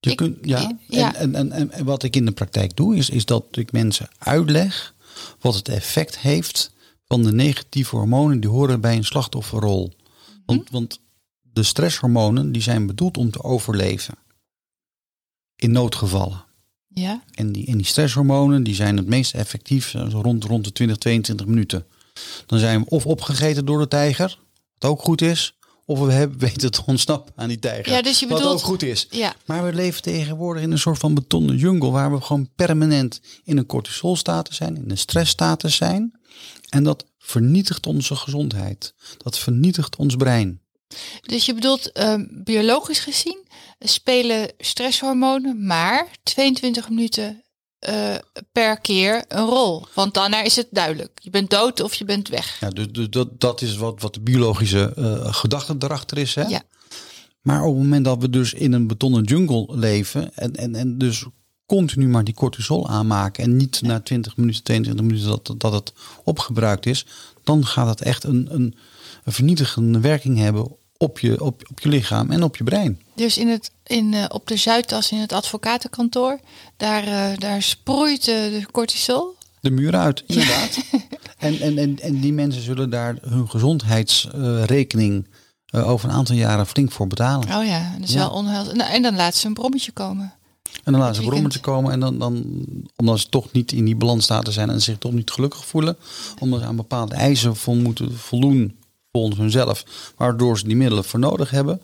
Je 0.00 0.10
Ik- 0.10 0.16
kunt, 0.16 0.38
ja, 0.42 0.72
ja. 0.88 1.14
En, 1.14 1.34
en, 1.34 1.52
en, 1.52 1.70
en 1.70 1.84
wat 1.84 2.02
ik 2.02 2.16
in 2.16 2.24
de 2.24 2.32
praktijk 2.32 2.76
doe, 2.76 2.96
is, 2.96 3.10
is 3.10 3.24
dat 3.24 3.44
ik 3.50 3.72
mensen 3.72 4.08
uitleg 4.18 4.94
wat 5.40 5.54
het 5.54 5.68
effect 5.68 6.18
heeft 6.18 6.70
van 7.04 7.22
de 7.22 7.32
negatieve 7.32 7.96
hormonen 7.96 8.40
die 8.40 8.50
horen 8.50 8.80
bij 8.80 8.96
een 8.96 9.04
slachtofferrol. 9.04 9.92
Want, 10.46 10.70
want 10.70 11.00
de 11.40 11.62
stresshormonen 11.62 12.52
die 12.52 12.62
zijn 12.62 12.86
bedoeld 12.86 13.16
om 13.16 13.30
te 13.30 13.42
overleven. 13.42 14.14
in 15.56 15.72
noodgevallen. 15.72 16.44
Ja. 16.94 17.22
En 17.34 17.52
die, 17.52 17.66
en 17.66 17.76
die 17.76 17.86
stresshormonen 17.86 18.62
die 18.62 18.74
zijn 18.74 18.96
het 18.96 19.06
meest 19.06 19.34
effectief 19.34 19.94
eh, 19.94 20.08
rond, 20.10 20.44
rond 20.44 20.64
de 20.64 20.72
20, 20.72 20.96
22 20.96 21.46
minuten. 21.46 21.86
Dan 22.46 22.58
zijn 22.58 22.80
we 22.80 22.88
of 22.88 23.06
opgegeten 23.06 23.64
door 23.64 23.78
de 23.78 23.88
tijger, 23.88 24.38
wat 24.78 24.90
ook 24.90 25.02
goed 25.02 25.20
is. 25.22 25.54
Of 25.84 25.98
we 26.00 26.12
hebben, 26.12 26.38
weten 26.48 26.70
te 26.70 26.82
ontsnappen 26.86 27.32
aan 27.36 27.48
die 27.48 27.58
tijger, 27.58 27.92
Ja, 27.92 28.02
dus 28.02 28.20
je 28.20 28.28
wat 28.28 28.38
bedoelt- 28.38 28.54
ook 28.54 28.64
goed 28.66 28.82
is. 28.82 29.06
Ja. 29.10 29.34
Maar 29.46 29.64
we 29.64 29.72
leven 29.74 30.02
tegenwoordig 30.02 30.62
in 30.62 30.70
een 30.70 30.78
soort 30.78 30.98
van 30.98 31.14
betonnen 31.14 31.56
jungle 31.56 31.90
waar 31.90 32.12
we 32.12 32.20
gewoon 32.20 32.48
permanent 32.54 33.20
in 33.44 33.56
een 33.56 33.66
cortisolstatus 33.66 34.56
zijn, 34.56 34.76
in 34.76 34.90
een 34.90 34.98
stressstatus 34.98 35.76
zijn. 35.76 36.12
En 36.68 36.84
dat 36.84 37.04
vernietigt 37.18 37.86
onze 37.86 38.16
gezondheid. 38.16 38.94
Dat 39.18 39.38
vernietigt 39.38 39.96
ons 39.96 40.16
brein. 40.16 40.60
Dus 41.20 41.46
je 41.46 41.54
bedoelt, 41.54 41.92
ehm, 41.92 42.24
biologisch 42.30 42.98
gezien 43.00 43.46
spelen 43.78 44.52
stresshormonen 44.58 45.66
maar 45.66 46.08
22 46.22 46.88
minuten 46.88 47.42
eh, 47.78 48.14
per 48.52 48.80
keer 48.80 49.24
een 49.28 49.46
rol. 49.46 49.86
Want 49.94 50.14
daarna 50.14 50.42
is 50.42 50.56
het 50.56 50.68
duidelijk. 50.70 51.18
Je 51.22 51.30
bent 51.30 51.50
dood 51.50 51.80
of 51.80 51.94
je 51.94 52.04
bent 52.04 52.28
weg. 52.28 52.60
Ja, 52.60 52.70
dus, 52.70 52.86
dus 52.90 53.10
dat, 53.10 53.40
dat 53.40 53.60
is 53.62 53.76
wat, 53.76 54.00
wat 54.00 54.14
de 54.14 54.20
biologische 54.20 54.92
eh, 54.96 55.34
gedachte 55.34 55.76
erachter 55.78 56.18
is. 56.18 56.34
Hè? 56.34 56.42
Ja. 56.42 56.62
Maar 57.40 57.62
op 57.62 57.74
het 57.74 57.82
moment 57.82 58.04
dat 58.04 58.20
we 58.20 58.30
dus 58.30 58.52
in 58.52 58.72
een 58.72 58.86
betonnen 58.86 59.24
jungle 59.24 59.66
leven 59.68 60.34
en, 60.34 60.54
en, 60.54 60.74
en 60.74 60.98
dus 60.98 61.24
continu 61.66 62.08
maar 62.08 62.24
die 62.24 62.34
cortisol 62.34 62.88
aanmaken 62.88 63.44
en 63.44 63.56
niet 63.56 63.82
na 63.82 64.00
20 64.00 64.36
minuten, 64.36 64.62
22 64.62 65.04
minuten 65.04 65.28
dat, 65.28 65.54
dat 65.60 65.72
het 65.72 65.92
opgebruikt 66.24 66.86
is, 66.86 67.06
dan 67.44 67.66
gaat 67.66 67.88
het 67.88 68.02
echt 68.02 68.24
een, 68.24 68.48
een, 68.50 68.74
een 69.24 69.32
vernietigende 69.32 70.00
werking 70.00 70.38
hebben 70.38 70.76
op 71.02 71.18
je, 71.18 71.44
op, 71.44 71.62
op 71.70 71.80
je 71.80 71.88
lichaam 71.88 72.30
en 72.30 72.42
op 72.42 72.56
je 72.56 72.64
brein. 72.64 73.00
Dus 73.14 73.38
in 73.38 73.48
het, 73.48 73.70
in, 73.86 74.14
eh, 74.14 74.24
op 74.28 74.46
de 74.46 74.56
Zuidas 74.56 75.10
in 75.12 75.18
het 75.18 75.32
advocatenkantoor, 75.32 76.38
daar, 76.76 77.04
eh, 77.06 77.38
daar 77.38 77.62
sproeit 77.62 78.20
eh, 78.28 78.34
de 78.34 78.66
cortisol. 78.72 79.34
De 79.60 79.70
muur 79.70 79.94
uit, 79.96 80.22
inderdaad. 80.26 80.78
En, 81.38 81.60
en, 81.60 81.78
en, 81.78 82.00
en 82.00 82.20
die 82.20 82.32
mensen 82.32 82.62
zullen 82.62 82.90
daar 82.90 83.16
hun 83.20 83.48
gezondheidsrekening 83.50 85.26
over 85.72 86.08
een 86.08 86.14
aantal 86.14 86.36
jaren 86.36 86.66
flink 86.66 86.92
voor 86.92 87.06
betalen. 87.06 87.56
Oh 87.56 87.64
ja, 87.66 87.92
dat 87.98 88.08
is 88.08 88.14
Ja. 88.14 88.18
wel 88.18 88.30
onheil. 88.30 88.64
Nou, 88.74 88.90
en 88.90 89.02
dan 89.02 89.16
laat 89.16 89.34
ze 89.34 89.46
een 89.46 89.54
brommetje 89.54 89.92
komen. 89.92 90.32
En 90.84 90.92
dan 90.92 91.00
laten 91.00 91.14
ze 91.14 91.20
weekend. 91.20 91.28
brommen 91.42 91.50
te 91.50 91.60
komen 91.60 91.92
en 91.92 92.00
dan, 92.00 92.18
dan, 92.18 92.44
omdat 92.96 93.20
ze 93.20 93.28
toch 93.28 93.52
niet 93.52 93.72
in 93.72 93.84
die 93.84 93.96
balansstaten 93.96 94.52
zijn 94.52 94.70
en 94.70 94.80
zich 94.82 94.98
toch 94.98 95.12
niet 95.12 95.30
gelukkig 95.30 95.66
voelen, 95.66 95.96
omdat 96.38 96.60
ze 96.60 96.66
aan 96.66 96.76
bepaalde 96.76 97.14
eisen 97.14 97.56
vol 97.56 97.74
moeten 97.74 98.18
voldoen 98.18 98.76
volgens 99.12 99.38
hunzelf, 99.38 99.84
waardoor 100.16 100.58
ze 100.58 100.66
die 100.66 100.76
middelen 100.76 101.04
voor 101.04 101.20
nodig 101.20 101.50
hebben. 101.50 101.80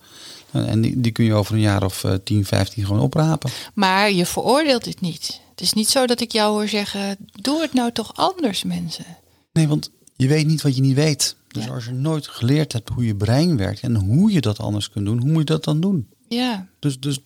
Eh, 0.50 0.68
En 0.68 0.80
die, 0.80 1.00
die 1.00 1.12
kun 1.12 1.24
je 1.24 1.34
over 1.34 1.54
een 1.54 1.60
jaar 1.60 1.84
of 1.84 2.04
eh, 2.04 2.14
10, 2.24 2.44
15 2.44 2.84
gewoon 2.86 3.00
oprapen. 3.02 3.50
Maar 3.74 4.12
je 4.12 4.26
veroordeelt 4.26 4.84
dit 4.84 5.00
niet. 5.00 5.40
Het 5.50 5.60
is 5.60 5.72
niet 5.72 5.88
zo 5.88 6.06
dat 6.06 6.20
ik 6.20 6.32
jou 6.32 6.50
hoor 6.52 6.68
zeggen, 6.68 7.16
doe 7.32 7.60
het 7.60 7.72
nou 7.72 7.92
toch 7.92 8.16
anders 8.16 8.62
mensen. 8.62 9.04
Nee, 9.52 9.68
want 9.68 9.90
je 10.16 10.28
weet 10.28 10.46
niet 10.46 10.62
wat 10.62 10.76
je 10.76 10.82
niet 10.82 10.94
weet. 10.94 11.36
Dus 11.48 11.64
Ja. 11.64 11.70
als 11.74 11.84
je 11.84 11.92
nooit 11.92 12.26
geleerd 12.28 12.72
hebt 12.72 12.88
hoe 12.88 13.04
je 13.06 13.14
brein 13.16 13.56
werkt 13.56 13.80
en 13.80 13.94
hoe 13.94 14.32
je 14.32 14.40
dat 14.40 14.58
anders 14.58 14.90
kunt 14.90 15.04
doen, 15.06 15.18
hoe 15.20 15.28
moet 15.30 15.38
je 15.38 15.44
dat 15.54 15.64
dan 15.64 15.80
doen? 15.80 16.08
Ja, 16.28 16.66
Dus, 16.78 17.00
dus 17.00 17.18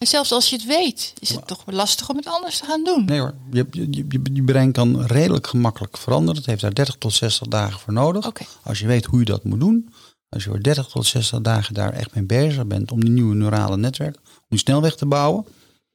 en 0.00 0.06
zelfs 0.06 0.32
als 0.32 0.50
je 0.50 0.56
het 0.56 0.64
weet, 0.66 1.12
is 1.18 1.28
het 1.28 1.46
toch 1.46 1.62
lastig 1.66 2.08
om 2.08 2.16
het 2.16 2.26
anders 2.26 2.58
te 2.58 2.64
gaan 2.64 2.84
doen. 2.84 3.04
nee 3.04 3.20
hoor, 3.20 3.34
je, 3.52 3.66
je, 3.70 3.86
je, 3.90 4.20
je- 4.32 4.42
brein 4.42 4.72
kan 4.72 5.02
redelijk 5.06 5.46
gemakkelijk 5.46 5.96
veranderen. 5.96 6.36
Het 6.36 6.46
heeft 6.46 6.60
daar 6.60 6.74
30 6.74 6.94
tot 6.98 7.12
60 7.12 7.48
dagen 7.48 7.80
voor 7.80 7.92
nodig. 7.92 8.30
Als 8.62 8.78
je 8.78 8.86
weet 8.86 9.04
hoe 9.04 9.18
je 9.18 9.24
dat 9.24 9.44
moet 9.44 9.60
doen, 9.60 9.92
als 10.28 10.44
je 10.44 10.50
voor 10.50 10.62
30 10.62 10.86
tot 10.86 11.06
60 11.06 11.40
dagen 11.40 11.74
daar 11.74 11.92
echt 11.92 12.14
mee 12.14 12.24
bezig 12.24 12.66
bent 12.66 12.92
om 12.92 13.00
die 13.00 13.10
nieuwe 13.10 13.34
neurale 13.34 13.76
netwerk, 13.76 14.16
om 14.16 14.44
die 14.48 14.58
snelweg 14.58 14.96
te 14.96 15.06
bouwen, 15.06 15.46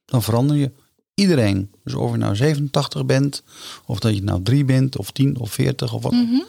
dan 0.04 0.22
verander 0.22 0.56
je 0.56 0.70
iedereen. 1.14 1.70
Dus 1.84 1.94
of 1.94 2.10
je 2.10 2.16
nou 2.16 2.36
87 2.36 3.06
bent, 3.06 3.42
of 3.86 3.98
dat 3.98 4.14
je 4.14 4.22
nou 4.22 4.42
3 4.42 4.64
bent, 4.64 4.98
of 4.98 5.10
10 5.10 5.38
of 5.38 5.52
40 5.52 5.92
of 5.92 6.02
wat. 6.02 6.12
Mhm. 6.12 6.40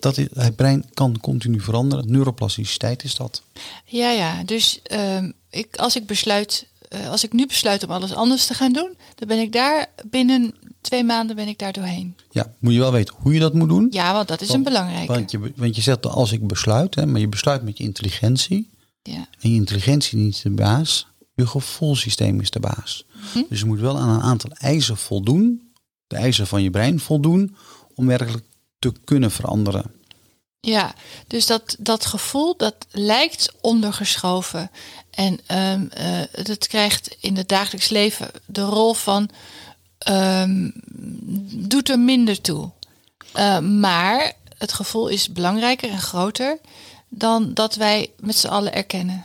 Dat 0.00 0.16
is, 0.18 0.26
het 0.34 0.56
brein 0.56 0.84
kan 0.94 1.20
continu 1.20 1.60
veranderen. 1.60 2.10
Neuroplasticiteit 2.10 3.04
is 3.04 3.14
dat. 3.14 3.42
Ja, 3.84 4.10
ja. 4.10 4.42
Dus 4.44 4.80
ehm, 4.82 5.30
ik, 5.50 5.76
als 5.76 5.96
ik 5.96 6.06
besluit, 6.06 6.66
eh, 6.88 7.10
als 7.10 7.24
ik 7.24 7.32
nu 7.32 7.46
besluit 7.46 7.84
om 7.84 7.90
alles 7.90 8.14
anders 8.14 8.46
te 8.46 8.54
gaan 8.54 8.72
doen, 8.72 8.96
dan 9.14 9.28
ben 9.28 9.38
ik 9.38 9.52
daar 9.52 9.86
binnen 10.10 10.54
twee 10.80 11.04
maanden 11.04 11.36
ben 11.36 11.48
ik 11.48 11.58
daar 11.58 11.72
doorheen. 11.72 12.16
Ja, 12.30 12.52
moet 12.58 12.72
je 12.72 12.78
wel 12.78 12.92
weten 12.92 13.14
hoe 13.18 13.32
je 13.32 13.40
dat 13.40 13.54
moet 13.54 13.68
doen. 13.68 13.88
Ja, 13.90 14.12
want 14.12 14.28
dat 14.28 14.40
is 14.40 14.48
een 14.48 14.62
belangrijke. 14.62 15.12
Want 15.12 15.30
je, 15.30 15.52
want 15.56 15.76
je 15.76 15.82
zegt 15.82 16.06
als 16.06 16.32
ik 16.32 16.46
besluit, 16.46 16.94
hè, 16.94 17.06
maar 17.06 17.20
je 17.20 17.28
besluit 17.28 17.62
met 17.62 17.78
je 17.78 17.84
intelligentie. 17.84 18.70
Ja. 19.02 19.28
En 19.40 19.50
je 19.50 19.56
intelligentie 19.56 20.18
niet 20.18 20.42
de 20.42 20.50
baas, 20.50 21.06
je 21.34 21.46
gevoelssysteem 21.46 22.40
is 22.40 22.50
de 22.50 22.60
baas. 22.60 23.04
Mhm. 23.34 23.44
Dus 23.48 23.58
je 23.58 23.66
moet 23.66 23.80
wel 23.80 23.98
aan 23.98 24.08
een 24.08 24.22
aantal 24.22 24.50
eisen 24.50 24.96
voldoen, 24.96 25.72
de 26.06 26.16
eisen 26.16 26.46
van 26.46 26.62
je 26.62 26.70
brein 26.70 27.00
voldoen, 27.00 27.56
om 27.94 28.06
werkelijk 28.06 28.44
te 28.78 28.92
kunnen 29.04 29.30
veranderen. 29.30 29.90
Ja, 30.60 30.94
dus 31.26 31.46
dat, 31.46 31.76
dat 31.78 32.06
gevoel 32.06 32.56
dat 32.56 32.74
lijkt 32.90 33.52
ondergeschoven. 33.60 34.70
En 35.10 35.40
eh, 35.46 36.22
het 36.32 36.66
krijgt 36.66 37.16
in 37.20 37.36
het 37.36 37.48
dagelijks 37.48 37.88
leven 37.88 38.30
de 38.46 38.60
rol 38.62 38.94
van 38.94 39.28
ehm, 39.98 40.70
doet 41.68 41.88
er 41.88 41.98
minder 41.98 42.40
toe. 42.40 42.70
Eh, 43.32 43.58
maar 43.58 44.32
het 44.58 44.72
gevoel 44.72 45.08
is 45.08 45.32
belangrijker 45.32 45.90
en 45.90 46.00
groter 46.00 46.58
dan 47.08 47.54
dat 47.54 47.74
wij 47.74 48.10
met 48.20 48.36
z'n 48.36 48.46
allen 48.48 48.74
erkennen. 48.74 49.24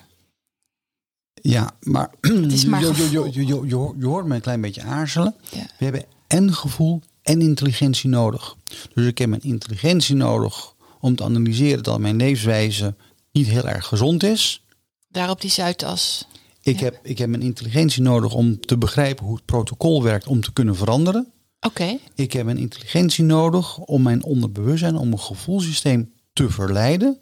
Ja, 1.41 1.71
maar, 1.79 2.09
is 2.49 2.65
maar 2.65 2.81
je, 2.81 2.95
je, 2.95 3.11
je, 3.11 3.29
je, 3.31 3.45
je, 3.45 3.67
je 3.67 3.75
hoort- 3.75 3.95
je 3.99 4.05
hoort 4.05 4.25
me 4.25 4.35
een 4.35 4.41
klein 4.41 4.61
beetje 4.61 4.81
aarzelen. 4.83 5.35
Ja. 5.51 5.65
We 5.77 5.83
hebben 5.83 6.05
en 6.27 6.53
gevoel 6.53 7.01
en 7.21 7.41
intelligentie 7.41 8.09
nodig. 8.09 8.55
Dus 8.93 9.05
ik 9.07 9.17
heb 9.17 9.29
mijn 9.29 9.41
intelligentie 9.43 10.15
nodig 10.15 10.72
om 11.03 11.15
te 11.15 11.23
analyseren 11.23 11.83
dat 11.83 11.99
mijn 11.99 12.15
levenswijze 12.15 12.95
niet 13.31 13.47
heel 13.47 13.67
erg 13.67 13.85
gezond 13.85 14.23
is. 14.23 14.63
Daar 15.07 15.29
op 15.29 15.41
die 15.41 15.49
Zuidas. 15.51 16.27
Ik, 16.61 16.79
Ja. 16.79 16.83
heb, 16.83 16.99
ik 17.03 17.17
heb 17.17 17.29
mijn 17.29 17.41
intelligentie 17.41 18.01
nodig 18.01 18.33
om 18.33 18.59
te 18.59 18.77
begrijpen 18.77 19.25
hoe 19.25 19.35
het 19.35 19.45
protocol 19.45 20.03
werkt 20.03 20.27
om 20.27 20.41
te 20.41 20.53
kunnen 20.53 20.75
veranderen. 20.75 21.31
Oké, 21.61 21.97
Ik 22.15 22.33
heb 22.33 22.45
mijn 22.45 22.57
intelligentie 22.57 23.23
nodig 23.23 23.77
om 23.77 24.01
mijn 24.01 24.23
onderbewustzijn, 24.23 24.95
om 24.95 25.07
mijn 25.09 25.19
gevoelssysteem 25.21 26.13
te 26.33 26.49
verleiden, 26.49 27.19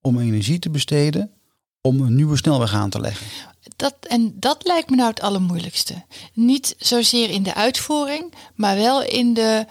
om 0.00 0.18
energie 0.20 0.58
te 0.58 0.70
besteden, 0.70 1.30
om 1.80 2.00
een 2.00 2.14
nieuwe 2.14 2.36
snelweg 2.36 2.72
aan 2.74 2.90
te 2.90 3.00
leggen. 3.00 3.26
dat, 3.76 3.94
en 4.08 4.34
dat 4.38 4.66
lijkt 4.66 4.90
me 4.90 4.96
nou 4.96 5.08
het 5.10 5.20
allermoeilijkste. 5.20 6.04
Niet 6.32 6.74
zozeer 6.78 7.30
in 7.30 7.42
de 7.42 7.54
uitvoering, 7.54 8.32
maar 8.54 8.76
wel 8.76 9.02
in 9.02 9.34
de. 9.34 9.66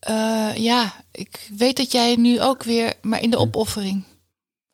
Eh, 0.00 0.50
ja, 0.56 1.04
ik 1.12 1.50
weet 1.56 1.76
dat 1.76 1.92
jij 1.92 2.16
nu 2.16 2.40
ook 2.40 2.62
weer, 2.62 2.94
maar 3.02 3.22
in 3.22 3.30
de 3.30 3.36
opoffering. 3.38 4.04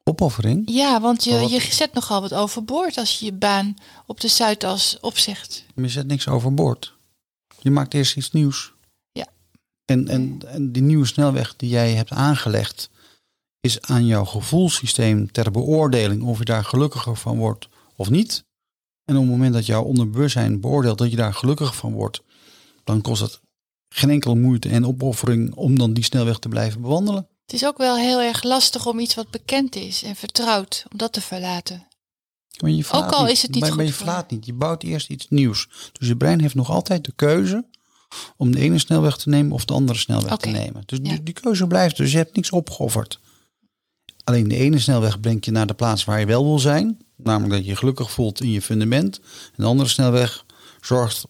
Opoffering? 0.05 0.63
Ja, 0.71 1.01
want 1.01 1.25
je, 1.25 1.39
wat- 1.41 1.51
je 1.51 1.61
zet 1.61 1.93
nogal 1.93 2.21
wat 2.21 2.35
overboord 2.35 2.97
als 2.99 3.19
je 3.19 3.25
je 3.25 3.33
baan 3.33 3.75
op 4.07 4.21
de 4.21 4.29
Zuidas 4.29 4.99
opzegt. 5.01 5.65
Je 5.75 5.89
zet 5.89 6.07
niks 6.07 6.29
overboord. 6.29 6.95
Je 7.61 7.71
maakt 7.71 7.95
eerst 7.95 8.17
iets 8.17 8.33
nieuws. 8.33 8.73
Ja. 9.13 9.27
En, 9.85 10.09
en, 10.09 10.39
en 10.47 10.73
die 10.73 10.83
nieuwe 10.83 11.07
snelweg 11.07 11.57
die 11.57 11.69
jij 11.69 11.95
hebt 11.95 12.11
aangelegd, 12.11 12.91
is 13.61 13.81
aan 13.81 14.07
jouw 14.07 14.25
gevoelssysteem 14.25 15.33
ter 15.33 15.51
beoordeling 15.51 16.23
of 16.23 16.39
je 16.39 16.45
daar 16.45 16.65
gelukkiger 16.65 17.17
van 17.17 17.37
wordt 17.39 17.69
of 17.97 18.11
niet. 18.11 18.45
En 19.05 19.15
op 19.17 19.23
het 19.23 19.31
moment 19.31 19.53
dat 19.55 19.67
jouw 19.67 19.83
onderbewustzijn 19.83 20.61
beoordeelt 20.61 20.99
dat 20.99 21.11
je 21.11 21.17
daar 21.17 21.35
gelukkig 21.35 21.77
van 21.77 21.93
wordt, 21.93 22.23
dan 22.85 23.01
kost 23.01 23.23
het 23.23 23.41
geen 23.89 24.11
enkele 24.11 24.35
moeite 24.35 24.69
en 24.69 24.87
opoffering 24.87 25.55
om 25.55 25.79
dan 25.79 25.93
die 25.93 26.05
snelweg 26.05 26.39
te 26.39 26.49
blijven 26.49 26.81
bewandelen. 26.81 27.29
Het 27.47 27.55
is 27.55 27.65
ook 27.67 27.79
wel 27.79 27.97
heel 27.97 28.21
erg 28.21 28.43
lastig 28.43 28.87
om 28.87 28.99
iets 28.99 29.15
wat 29.15 29.31
bekend 29.31 29.77
is 29.77 30.03
en 30.03 30.17
vertrouwd, 30.17 30.85
om 30.93 30.99
dat 30.99 31.13
te 31.13 31.21
verlaten. 31.21 31.87
Maar 32.63 32.71
je 32.71 32.85
Ook 32.93 33.11
al 33.13 33.23
niet. 33.23 33.33
is 33.33 33.43
het 33.43 33.51
niet 33.51 33.61
maar, 33.61 33.69
goed 33.69 33.79
maar 33.79 33.87
je 33.87 33.93
verlaat 33.93 34.31
niet. 34.31 34.47
Je 34.47 34.53
bouwt 34.53 34.83
eerst 34.83 35.09
iets 35.11 35.27
nieuws. 35.29 35.69
Dus 35.93 36.09
je 36.09 36.17
brein 36.17 36.41
heeft 36.41 36.55
nog 36.55 36.71
altijd 36.71 37.05
de 37.05 37.13
keuze 37.17 37.65
om 38.37 38.53
de 38.53 38.61
ene 38.61 38.79
snelweg 38.79 39.17
te 39.17 39.29
nemen 39.29 39.53
of 39.53 39.65
de 39.65 39.73
andere 39.73 39.99
snelweg 39.99 40.37
te 40.37 40.49
nemen. 40.49 40.83
Dus 40.87 40.99
Ja. 41.03 41.09
die, 41.11 41.23
die 41.23 41.35
keuze 41.35 41.67
blijft. 41.67 41.97
Dus 41.97 42.11
je 42.13 42.17
hebt 42.17 42.37
niks 42.37 42.51
opgeofferd. 42.51 43.21
Alleen 44.25 44.49
de 44.49 44.57
ene 44.57 44.79
snelweg 44.79 45.21
brengt 45.21 45.45
je 45.45 45.51
naar 45.51 45.67
de 45.67 45.75
plaats 45.75 46.05
waar 46.05 46.21
je 46.21 46.27
wel 46.27 46.45
wil 46.45 46.59
zijn. 46.59 46.99
Namelijk 47.17 47.53
dat 47.53 47.63
je 47.65 47.71
je 47.71 47.77
gelukkig 47.77 48.11
voelt 48.11 48.41
in 48.41 48.51
je 48.51 48.63
fundament. 48.63 49.19
En 49.47 49.53
de 49.57 49.65
andere 49.65 49.89
snelweg 49.89 50.45
zorgt, 50.81 51.25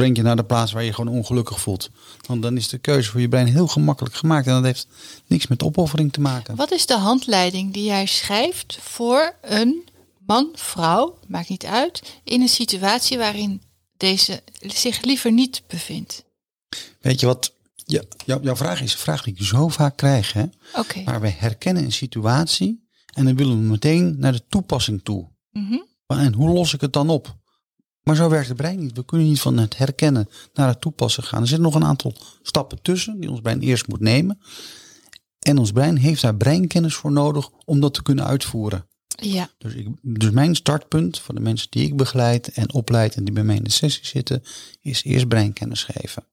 brengt 0.00 0.16
je 0.16 0.22
naar 0.22 0.36
de 0.36 0.44
plaats 0.44 0.72
waar 0.72 0.84
je 0.84 0.92
gewoon 0.92 1.14
ongelukkig 1.14 1.60
voelt. 1.60 1.90
Want 2.26 2.42
dan 2.42 2.56
is 2.56 2.68
de 2.68 2.78
keuze 2.78 3.10
voor 3.10 3.20
je 3.20 3.28
brein 3.28 3.46
heel 3.46 3.66
gemakkelijk 3.66 4.14
gemaakt. 4.14 4.46
En 4.46 4.52
dat 4.52 4.64
heeft 4.64 4.86
niks 5.26 5.46
met 5.46 5.62
opoffering 5.62 6.12
te 6.12 6.20
maken. 6.20 6.56
Wat 6.56 6.72
is 6.72 6.86
de 6.86 6.96
handleiding 6.96 7.72
die 7.72 7.84
jij 7.84 8.06
schrijft 8.06 8.78
voor 8.80 9.34
een 9.42 9.88
man, 10.26 10.48
vrouw, 10.54 11.18
maakt 11.26 11.48
niet 11.48 11.64
uit, 11.64 12.02
in 12.24 12.40
een 12.40 12.48
situatie 12.48 13.18
waarin 13.18 13.62
deze 13.96 14.42
zich 14.60 15.02
liever 15.02 15.32
niet 15.32 15.62
bevindt? 15.66 16.24
Weet 17.00 17.20
je 17.20 17.26
wat? 17.26 17.52
Ja, 17.74 18.02
jou- 18.24 18.42
jouw 18.42 18.56
vraag 18.56 18.80
is 18.82 18.92
een 18.92 18.98
vraag 18.98 19.22
die 19.22 19.34
ik 19.34 19.42
zo 19.42 19.68
vaak 19.68 19.96
krijg. 19.96 20.32
Hè? 20.32 20.44
Oké. 20.74 21.02
Maar 21.04 21.20
wij 21.20 21.36
herkennen 21.38 21.84
een 21.84 21.92
situatie 21.92 22.88
en 23.14 23.24
dan 23.24 23.36
willen 23.36 23.58
we 23.58 23.68
meteen 23.70 24.14
naar 24.18 24.32
de 24.32 24.42
toepassing 24.48 25.04
toe. 25.04 25.28
Mhm. 25.50 25.78
En 26.06 26.34
hoe 26.34 26.50
los 26.50 26.74
ik 26.74 26.80
het 26.80 26.92
dan 26.92 27.10
op? 27.10 27.38
Maar 28.02 28.16
zo 28.16 28.28
werkt 28.28 28.48
het 28.48 28.56
brein 28.56 28.78
niet. 28.78 28.96
We 28.96 29.04
kunnen 29.04 29.26
niet 29.26 29.40
van 29.40 29.58
het 29.58 29.78
herkennen 29.78 30.28
naar 30.54 30.68
het 30.68 30.80
toepassen 30.80 31.22
gaan. 31.22 31.40
Er 31.40 31.46
zitten 31.46 31.64
nog 31.64 31.74
een 31.74 31.84
aantal 31.84 32.14
stappen 32.42 32.82
tussen 32.82 33.20
die 33.20 33.30
ons 33.30 33.40
brein 33.40 33.60
eerst 33.60 33.88
moet 33.88 34.00
nemen. 34.00 34.38
En 35.38 35.58
ons 35.58 35.72
brein 35.72 35.96
heeft 35.96 36.22
daar 36.22 36.36
breinkennis 36.36 36.94
voor 36.94 37.12
nodig 37.12 37.50
om 37.64 37.80
dat 37.80 37.94
te 37.94 38.02
kunnen 38.02 38.26
uitvoeren. 38.26 38.88
Ja, 39.22 39.50
Dus, 39.58 39.74
ik, 39.74 39.88
dus 40.02 40.30
mijn 40.30 40.54
startpunt 40.54 41.18
voor 41.18 41.34
de 41.34 41.40
mensen 41.40 41.66
die 41.70 41.86
ik 41.86 41.96
begeleid 41.96 42.48
en 42.48 42.72
opleid 42.72 43.14
en 43.14 43.24
die 43.24 43.34
bij 43.34 43.44
mij 43.44 43.56
in 43.56 43.64
de 43.64 43.70
sessie 43.70 44.06
zitten, 44.06 44.42
is 44.80 45.04
eerst 45.04 45.28
breinkennis 45.28 45.84
geven. 45.84 46.24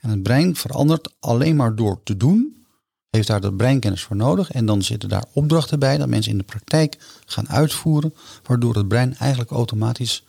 En 0.00 0.10
het 0.10 0.22
brein 0.22 0.56
verandert 0.56 1.14
alleen 1.20 1.56
maar 1.56 1.76
door 1.76 2.02
te 2.02 2.16
doen, 2.16 2.66
heeft 3.10 3.26
daar 3.26 3.40
de 3.40 3.54
breinkennis 3.54 4.02
voor 4.02 4.16
nodig. 4.16 4.50
En 4.50 4.66
dan 4.66 4.82
zitten 4.82 5.08
daar 5.08 5.24
opdrachten 5.32 5.78
bij 5.78 5.98
dat 5.98 6.08
mensen 6.08 6.32
in 6.32 6.38
de 6.38 6.44
praktijk 6.44 6.98
gaan 7.26 7.48
uitvoeren, 7.48 8.14
waardoor 8.42 8.74
het 8.74 8.88
brein 8.88 9.16
eigenlijk 9.16 9.50
automatisch 9.50 10.24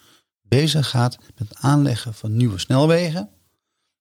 bezig 0.50 0.90
gaat 0.90 1.18
met 1.38 1.50
het 1.50 1.58
aanleggen 1.58 2.14
van 2.14 2.38
nieuwe 2.38 2.60
snelwegen. 2.60 3.30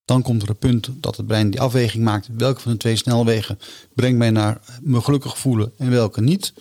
Dan 0.05 0.23
komt 0.23 0.43
er 0.43 0.49
een 0.49 0.57
punt 0.59 0.91
dat 0.95 1.17
het 1.17 1.27
brein 1.27 1.51
die 1.51 1.61
afweging 1.61 2.05
maakt. 2.05 2.29
Welke 2.37 2.61
van 2.61 2.73
de 2.73 2.79
twee 2.79 2.97
snelwegen 2.97 3.59
brengt 3.95 4.19
mij 4.19 4.31
naar 4.31 4.61
me 4.83 5.01
gelukkig 5.01 5.39
voelen 5.39 5.73
en 5.77 5.91
welke 5.91 6.21
niet. 6.21 6.53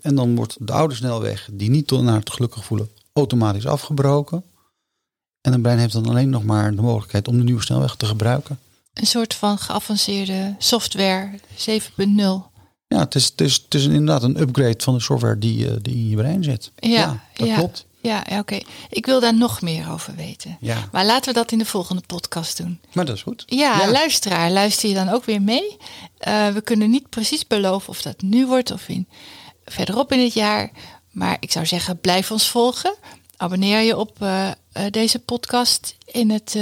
En 0.00 0.14
dan 0.14 0.36
wordt 0.36 0.56
de 0.60 0.72
oude 0.72 0.94
snelweg, 0.94 1.48
die 1.52 1.70
niet 1.70 1.86
tot 1.86 2.02
naar 2.02 2.18
het 2.18 2.30
gelukkig 2.30 2.64
voelen, 2.64 2.90
automatisch 3.12 3.66
afgebroken. 3.66 4.44
En 5.40 5.52
het 5.52 5.62
brein 5.62 5.78
heeft 5.78 5.92
dan 5.92 6.06
alleen 6.06 6.30
nog 6.30 6.44
maar 6.44 6.74
de 6.74 6.82
mogelijkheid 6.82 7.28
om 7.28 7.36
de 7.36 7.44
nieuwe 7.44 7.62
snelweg 7.62 7.94
te 7.94 8.06
gebruiken. 8.06 8.58
een 8.94 9.06
soort 9.06 9.34
van 9.34 9.58
geavanceerde 9.58 10.54
software 10.58 11.40
7.0. 11.56 12.54
Ja, 12.88 12.98
het 12.98 13.14
is, 13.14 13.24
het, 13.24 13.40
is, 13.40 13.54
het 13.54 13.74
is 13.74 13.84
inderdaad 13.84 14.22
een 14.22 14.40
upgrade 14.40 14.82
van 14.82 14.94
de 14.94 15.00
software 15.00 15.38
die, 15.38 15.68
eh, 15.70 15.76
die 15.82 15.94
in 15.94 16.08
je 16.08 16.16
brein 16.16 16.44
zit. 16.44 16.70
Ja, 16.76 17.24
dat 17.34 17.46
ja. 17.46 17.56
klopt. 17.56 17.86
Ja, 18.06 18.24
ja 18.28 18.38
oké. 18.38 18.58
Ik 18.90 19.06
wil 19.06 19.20
daar 19.20 19.34
nog 19.34 19.60
meer 19.62 19.90
over 19.90 20.14
weten. 20.14 20.56
Ja, 20.60 20.88
Maar 20.92 21.04
laten 21.04 21.32
we 21.32 21.38
dat 21.38 21.52
in 21.52 21.58
de 21.58 21.64
volgende 21.64 22.02
podcast 22.06 22.56
doen. 22.56 22.80
maar 22.92 23.04
dat 23.04 23.16
is 23.16 23.22
goed. 23.22 23.42
Ja, 23.46 23.78
Ja. 23.80 23.90
luisteraar, 23.90 24.50
luister 24.50 24.88
je 24.88 24.94
dan 24.94 25.08
ook 25.08 25.24
weer 25.24 25.42
mee? 25.42 25.76
Eh, 26.18 26.48
we 26.48 26.60
kunnen 26.60 26.90
niet 26.90 27.08
precies 27.08 27.46
beloven 27.46 27.88
of 27.88 28.02
dat 28.02 28.20
nu 28.22 28.46
wordt 28.46 28.70
of 28.70 28.88
in, 28.88 29.08
verderop 29.64 30.12
in 30.12 30.20
het 30.20 30.32
jaar. 30.34 30.70
Maar 31.10 31.36
ik 31.40 31.52
zou 31.52 31.66
zeggen, 31.66 32.00
blijf 32.00 32.30
ons 32.30 32.48
volgen. 32.48 32.94
Abonneer 33.36 33.80
je 33.80 33.96
op 33.96 34.22
eh, 34.22 34.48
eh, 34.48 34.54
deze 34.90 35.18
podcast. 35.18 35.96
In, 36.04 36.30
het, 36.30 36.54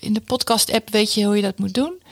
in 0.00 0.12
de 0.12 0.20
podcast-app 0.20 0.90
weet 0.90 1.14
je 1.14 1.24
hoe 1.24 1.36
je 1.36 1.42
dat 1.42 1.58
moet 1.58 1.74
doen. 1.74 2.02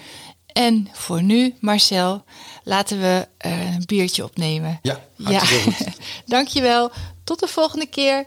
En 0.46 0.88
voor 0.92 1.22
nu, 1.22 1.54
Marcel, 1.60 2.24
laten 2.64 3.00
we 3.00 3.28
een 3.38 3.82
biertje 3.86 4.24
opnemen. 4.24 4.78
Ja, 4.82 5.00
Ja, 5.16 5.30
hartstikke 5.32 5.72
goed. 5.72 5.86
dankjewel. 6.26 6.90
Tot 7.24 7.40
de 7.40 7.46
volgende 7.48 7.86
keer. 7.86 8.26